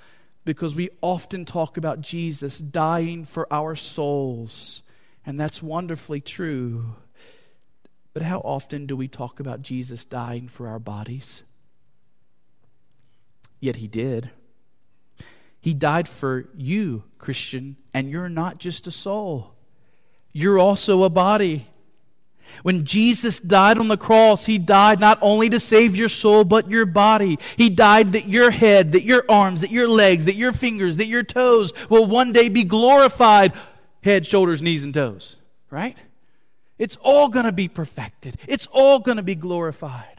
because 0.44 0.76
we 0.76 0.90
often 1.02 1.46
talk 1.46 1.78
about 1.78 2.02
Jesus 2.02 2.58
dying 2.58 3.24
for 3.24 3.48
our 3.54 3.76
souls, 3.76 4.82
and 5.26 5.40
that's 5.40 5.62
wonderfully 5.62 6.22
true. 6.22 6.96
But 8.14 8.24
how 8.24 8.40
often 8.40 8.86
do 8.86 8.98
we 8.98 9.08
talk 9.08 9.40
about 9.40 9.62
Jesus 9.62 10.04
dying 10.04 10.48
for 10.48 10.68
our 10.68 10.80
bodies? 10.80 11.44
Yet 13.60 13.78
he 13.78 13.88
did. 13.88 14.30
He 15.60 15.74
died 15.74 16.08
for 16.08 16.50
you, 16.56 17.04
Christian, 17.18 17.76
and 17.94 18.10
you're 18.10 18.30
not 18.30 18.60
just 18.60 18.88
a 18.88 18.92
soul, 18.92 19.54
you're 20.32 20.60
also 20.60 21.04
a 21.04 21.10
body. 21.10 21.68
When 22.64 22.84
Jesus 22.84 23.40
died 23.40 23.78
on 23.78 23.90
the 23.90 23.98
cross, 23.98 24.48
he 24.48 24.58
died 24.58 25.00
not 25.00 25.20
only 25.22 25.50
to 25.52 25.60
save 25.60 25.96
your 25.96 26.10
soul, 26.10 26.44
but 26.44 26.68
your 26.68 26.88
body. 26.88 27.38
He 27.58 27.70
died 27.70 28.14
that 28.14 28.28
your 28.28 28.50
head, 28.50 28.94
that 28.94 29.04
your 29.04 29.24
arms, 29.30 29.62
that 29.62 29.70
your 29.70 29.88
legs, 29.88 30.26
that 30.26 30.36
your 30.36 30.52
fingers, 30.52 30.98
that 30.98 31.06
your 31.06 31.22
toes 31.22 31.74
will 31.90 32.08
one 32.08 32.32
day 32.32 32.50
be 32.50 32.64
glorified 32.64 33.54
head, 34.02 34.26
shoulders, 34.26 34.64
knees, 34.64 34.84
and 34.84 34.94
toes. 34.94 35.36
Right? 35.70 35.96
It's 36.80 36.98
all 37.02 37.30
going 37.30 37.46
to 37.46 37.52
be 37.52 37.68
perfected, 37.68 38.38
it's 38.48 38.68
all 38.72 39.00
going 39.00 39.18
to 39.18 39.24
be 39.24 39.36
glorified. 39.36 40.19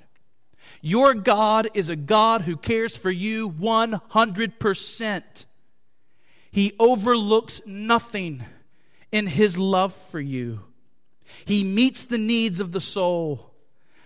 Your 0.80 1.14
God 1.14 1.68
is 1.74 1.88
a 1.88 1.96
God 1.96 2.42
who 2.42 2.56
cares 2.56 2.96
for 2.96 3.10
you 3.10 3.50
100%. 3.50 5.46
He 6.50 6.72
overlooks 6.78 7.60
nothing 7.66 8.42
in 9.12 9.26
his 9.26 9.58
love 9.58 9.94
for 10.10 10.20
you. 10.20 10.60
He 11.44 11.64
meets 11.64 12.04
the 12.04 12.18
needs 12.18 12.60
of 12.60 12.72
the 12.72 12.80
soul, 12.80 13.52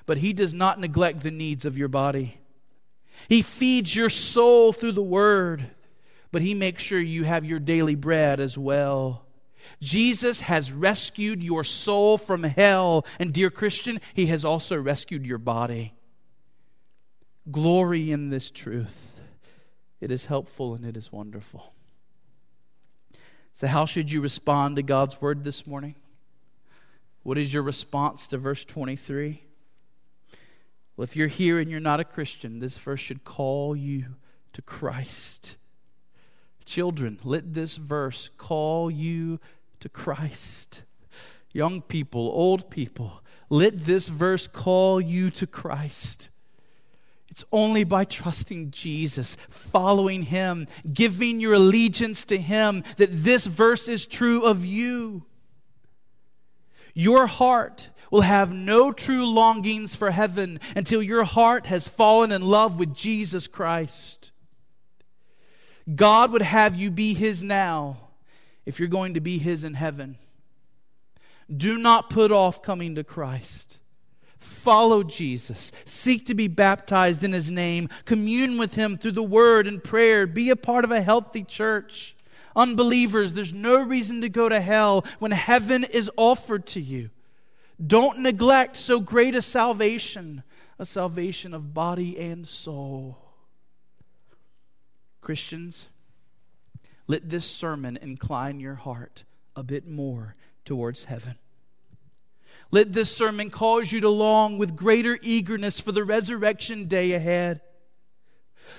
but 0.07 0.19
He 0.19 0.33
does 0.33 0.55
not 0.55 0.81
neglect 0.81 1.21
the 1.21 1.31
needs 1.31 1.65
of 1.65 1.79
your 1.79 1.89
body. 1.89 2.39
He 3.29 3.43
feeds 3.43 3.95
your 3.95 4.11
soul 4.11 4.73
through 4.73 4.93
the 4.93 5.03
Word, 5.03 5.65
but 6.31 6.43
He 6.43 6.55
makes 6.55 6.83
sure 6.83 7.01
you 7.01 7.25
have 7.25 7.45
your 7.45 7.59
daily 7.59 7.95
bread 7.95 8.41
as 8.41 8.59
well. 8.59 9.25
Jesus 9.81 10.41
has 10.41 10.71
rescued 10.71 11.43
your 11.43 11.65
soul 11.65 12.19
from 12.19 12.43
hell, 12.43 13.07
and 13.19 13.33
dear 13.33 13.51
Christian, 13.51 14.01
He 14.13 14.27
has 14.27 14.45
also 14.45 14.79
rescued 14.81 15.25
your 15.25 15.39
body. 15.39 15.95
Glory 17.51 18.11
in 18.11 18.31
this 18.31 18.51
truth. 18.51 19.21
It 20.01 20.11
is 20.11 20.27
helpful 20.27 20.75
and 20.75 20.85
it 20.85 20.97
is 20.97 21.13
wonderful. 21.13 21.73
So, 23.53 23.67
how 23.67 23.87
should 23.87 24.11
you 24.11 24.21
respond 24.21 24.77
to 24.77 24.83
God's 24.83 25.21
word 25.21 25.45
this 25.45 25.67
morning? 25.67 25.95
What 27.23 27.39
is 27.39 27.53
your 27.53 27.63
response 27.63 28.27
to 28.29 28.39
verse 28.39 28.65
23? 28.65 29.43
Well, 30.97 31.05
if 31.05 31.17
you're 31.17 31.29
here 31.29 31.59
and 31.59 31.71
you're 31.71 31.81
not 31.81 32.01
a 32.01 32.05
Christian, 32.05 32.61
this 32.61 32.79
verse 32.79 33.01
should 33.01 33.25
call 33.25 33.75
you 33.75 34.17
to 34.53 34.63
Christ. 34.63 35.57
Children, 36.65 37.19
let 37.25 37.55
this 37.55 37.77
verse 37.77 38.31
call 38.39 38.91
you 38.91 39.39
to 39.81 39.89
Christ. 39.89 40.83
Young 41.53 41.83
people, 41.83 42.21
old 42.21 42.71
people, 42.71 43.23
let 43.51 43.79
this 43.81 44.09
verse 44.09 44.47
call 44.47 45.01
you 45.01 45.31
to 45.31 45.47
Christ. 45.47 46.31
It's 47.35 47.45
only 47.51 47.83
by 47.83 48.05
trusting 48.05 48.71
Jesus, 48.71 49.37
following 49.49 50.23
Him, 50.23 50.69
giving 50.93 51.41
your 51.41 51.55
allegiance 51.55 52.25
to 52.27 52.39
Him, 52.39 52.85
that 52.97 53.09
this 53.11 53.45
verse 53.45 53.89
is 53.89 54.07
true 54.07 54.45
of 54.45 54.65
you. 54.65 55.27
Your 56.95 57.27
heart 57.27 57.91
will 58.13 58.21
have 58.21 58.53
no 58.53 58.93
true 58.93 59.27
longings 59.27 59.97
for 59.97 60.13
heaven 60.13 60.61
until 60.77 61.03
your 61.03 61.25
heart 61.25 61.67
has 61.67 61.89
fallen 61.89 62.31
in 62.31 62.41
love 62.41 62.79
with 62.79 62.95
Jesus 62.95 63.49
Christ. 63.49 64.31
God 65.93 66.31
would 66.31 66.43
have 66.43 66.77
you 66.77 66.93
be 66.93 67.15
His 67.15 67.43
now 67.43 67.97
if 68.65 68.79
you're 68.79 68.87
going 68.87 69.15
to 69.15 69.21
be 69.21 69.39
His 69.39 69.65
in 69.65 69.75
heaven. 69.75 70.19
Do 71.53 71.79
not 71.79 72.11
put 72.11 72.31
off 72.31 72.63
coming 72.63 72.95
to 72.95 73.03
Christ. 73.03 73.81
Follow 74.45 75.03
Jesus. 75.03 75.73
Seek 75.85 76.27
to 76.27 76.35
be 76.35 76.49
baptized 76.49 77.25
in 77.25 77.33
His 77.33 77.51
name. 77.51 77.89
Commune 78.05 78.59
with 78.59 78.75
Him 78.75 78.97
through 78.97 79.13
the 79.13 79.23
Word 79.23 79.67
and 79.67 79.83
prayer. 79.83 80.27
Be 80.27 80.51
a 80.51 80.57
part 80.57 80.85
of 80.85 80.91
a 80.91 81.01
healthy 81.01 81.43
church. 81.43 82.15
Unbelievers, 82.55 83.33
there's 83.33 83.53
no 83.53 83.83
reason 83.83 84.21
to 84.21 84.29
go 84.29 84.49
to 84.49 84.61
hell 84.61 85.05
when 85.19 85.31
heaven 85.31 85.85
is 85.85 86.11
offered 86.17 86.67
to 86.67 86.81
you. 86.81 87.11
Don't 87.85 88.21
neglect 88.21 88.77
so 88.77 89.01
great 89.01 89.35
a 89.35 89.43
salvation, 89.43 90.43
a 90.79 90.87
salvation 90.87 91.55
of 91.55 91.75
body 91.75 92.19
and 92.19 92.47
soul. 92.47 93.19
Christians, 95.21 95.89
let 97.07 97.29
this 97.29 97.47
sermon 97.47 97.99
incline 98.01 98.61
your 98.61 98.75
heart 98.75 99.25
a 99.57 99.63
bit 99.63 99.89
more 99.89 100.37
towards 100.65 101.05
heaven. 101.05 101.37
Let 102.71 102.93
this 102.93 103.15
sermon 103.15 103.51
cause 103.51 103.93
you 103.93 104.01
to 104.01 104.09
long 104.09 104.59
with 104.59 104.77
greater 104.77 105.19
eagerness 105.23 105.81
for 105.81 105.93
the 105.93 106.05
resurrection 106.05 106.87
day 106.87 107.13
ahead. 107.13 107.61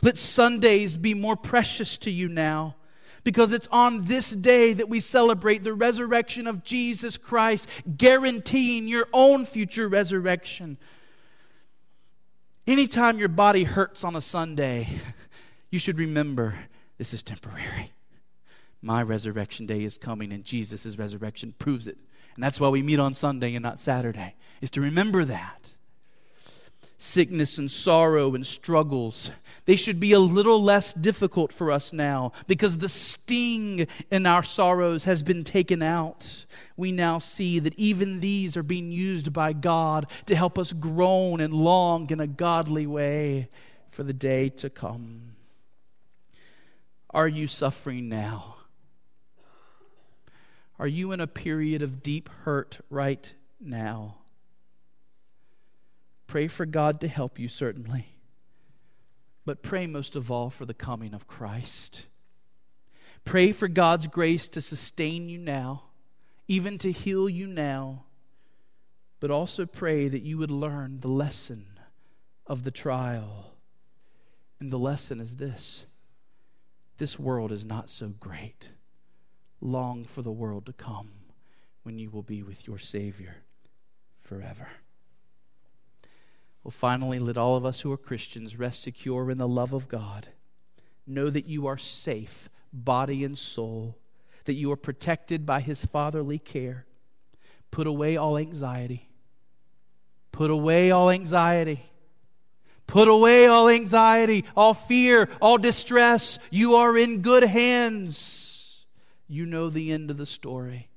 Let 0.02 0.18
Sundays 0.18 0.98
be 0.98 1.14
more 1.14 1.36
precious 1.36 1.98
to 2.00 2.12
you 2.12 2.28
now 2.28 2.76
because 3.24 3.54
it's 3.54 3.68
on 3.72 4.02
this 4.02 4.30
day 4.30 4.74
that 4.74 4.88
we 4.88 5.00
celebrate 5.00 5.64
the 5.64 5.74
resurrection 5.74 6.48
of 6.48 6.64
Jesus 6.64 7.18
Christ, 7.18 7.68
guaranteeing 7.98 8.88
your 8.88 9.08
own 9.12 9.46
future 9.46 9.88
resurrection. 9.88 10.78
Anytime 12.68 13.18
your 13.18 13.30
body 13.30 13.64
hurts 13.64 14.04
on 14.04 14.16
a 14.16 14.22
Sunday, 14.22 14.88
you 15.72 15.80
should 15.80 15.98
remember 15.98 16.56
this 16.98 17.14
is 17.14 17.24
temporary. 17.24 17.92
My 18.82 19.02
resurrection 19.02 19.66
day 19.66 19.84
is 19.84 19.98
coming, 19.98 20.32
and 20.32 20.44
Jesus' 20.44 20.98
resurrection 20.98 21.56
proves 21.58 21.88
it. 21.88 21.98
And 22.36 22.44
that's 22.44 22.60
why 22.60 22.70
we 22.70 22.82
meet 22.82 23.00
on 23.00 23.14
Sunday 23.14 23.56
and 23.56 23.64
not 23.64 23.80
Saturday, 23.80 24.36
is 24.62 24.72
to 24.72 24.82
remember 24.82 25.26
that 25.26 25.66
sickness 26.98 27.58
and 27.58 27.70
sorrow 27.70 28.36
and 28.36 28.46
struggles. 28.46 29.32
They 29.66 29.76
should 29.76 30.00
be 30.00 30.14
a 30.14 30.20
little 30.20 30.62
less 30.62 30.94
difficult 30.94 31.52
for 31.52 31.72
us 31.72 31.92
now 31.92 32.32
because 32.48 32.78
the 32.78 32.90
sting 32.90 33.88
in 34.12 34.26
our 34.26 34.44
sorrows 34.44 35.04
has 35.04 35.22
been 35.22 35.44
taken 35.44 35.82
out. 35.82 36.46
We 36.78 36.92
now 36.92 37.20
see 37.20 37.60
that 37.60 37.78
even 37.78 38.20
these 38.20 38.56
are 38.56 38.64
being 38.64 38.92
used 38.92 39.34
by 39.34 39.54
God 39.54 40.08
to 40.28 40.36
help 40.36 40.58
us 40.58 40.74
groan 40.74 41.42
and 41.42 41.54
long 41.54 42.10
in 42.10 42.20
a 42.20 42.28
godly 42.28 42.88
way 42.88 43.50
for 43.92 44.04
the 44.04 44.14
day 44.14 44.50
to 44.50 44.70
come. 44.70 45.36
Are 47.10 47.28
you 47.28 47.48
suffering 47.48 48.10
now? 48.10 48.55
Are 50.78 50.88
you 50.88 51.12
in 51.12 51.22
a 51.22 51.28
period 51.28 51.82
of 51.82 52.04
deep 52.04 52.30
hurt 52.44 52.80
right 52.90 53.34
now? 53.60 54.18
Pray 56.28 56.48
for 56.48 56.66
God 56.66 57.00
to 57.02 57.08
help 57.08 57.40
you, 57.40 57.48
certainly. 57.48 58.08
But 59.46 59.62
pray 59.62 59.88
most 59.88 60.16
of 60.16 60.32
all 60.32 60.50
for 60.50 60.66
the 60.66 60.74
coming 60.74 61.14
of 61.14 61.28
Christ. 61.28 62.08
Pray 63.24 63.52
for 63.52 63.68
God's 63.68 64.08
grace 64.08 64.50
to 64.50 64.62
sustain 64.62 65.30
you 65.30 65.38
now, 65.38 65.84
even 66.48 66.78
to 66.80 66.92
heal 66.92 67.30
you 67.30 67.48
now. 67.48 68.06
But 69.20 69.32
also 69.32 69.66
pray 69.66 70.08
that 70.08 70.24
you 70.24 70.38
would 70.38 70.52
learn 70.52 71.00
the 71.00 71.08
lesson 71.08 71.66
of 72.46 72.64
the 72.64 72.72
trial. 72.72 73.54
And 74.60 74.72
the 74.72 74.80
lesson 74.80 75.20
is 75.20 75.38
this 75.38 75.86
this 76.98 77.20
world 77.20 77.52
is 77.52 77.66
not 77.66 77.90
so 77.90 78.08
great. 78.08 78.72
Long 79.66 80.06
for 80.06 80.22
the 80.22 80.32
world 80.32 80.68
to 80.68 80.74
come 80.74 81.10
when 81.82 81.98
you 81.98 82.12
will 82.12 82.22
be 82.22 82.44
with 82.44 82.68
your 82.68 82.78
Savior 82.78 83.38
forever. 84.22 84.68
Well, 86.64 86.70
finally, 86.70 87.18
let 87.18 87.36
all 87.36 87.56
of 87.56 87.66
us 87.66 87.82
who 87.82 87.92
are 87.92 87.98
Christians 87.98 88.60
rest 88.60 88.84
secure 88.84 89.32
in 89.32 89.40
the 89.40 89.48
love 89.48 89.74
of 89.74 89.88
God. 89.88 90.28
Know 91.08 91.32
that 91.32 91.48
you 91.48 91.66
are 91.66 91.80
safe, 91.80 92.48
body 92.72 93.24
and 93.24 93.36
soul, 93.36 93.98
that 94.44 94.54
you 94.54 94.72
are 94.72 94.78
protected 94.78 95.48
by 95.48 95.62
His 95.62 95.84
fatherly 95.84 96.38
care. 96.38 96.86
Put 97.72 97.88
away 97.88 98.18
all 98.18 98.38
anxiety. 98.38 99.10
Put 100.32 100.52
away 100.52 100.92
all 100.92 101.10
anxiety. 101.10 101.82
Put 102.86 103.08
away 103.08 103.48
all 103.48 103.68
anxiety, 103.68 104.46
all 104.56 104.76
fear, 104.76 105.28
all 105.42 105.58
distress. 105.58 106.38
You 106.52 106.76
are 106.76 106.96
in 106.96 107.24
good 107.24 107.42
hands. 107.42 108.45
You 109.28 109.46
know 109.46 109.70
the 109.70 109.92
end 109.92 110.12
of 110.12 110.18
the 110.18 110.26
story. 110.26 110.90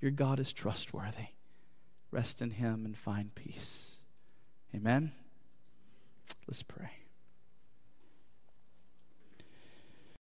Your 0.00 0.10
God 0.10 0.38
is 0.38 0.52
trustworthy. 0.52 1.28
Rest 2.10 2.40
in 2.40 2.50
Him 2.50 2.84
and 2.84 2.96
find 2.96 3.34
peace. 3.34 3.96
Amen. 4.74 5.12
Let's 6.46 6.62
pray. 6.62 6.90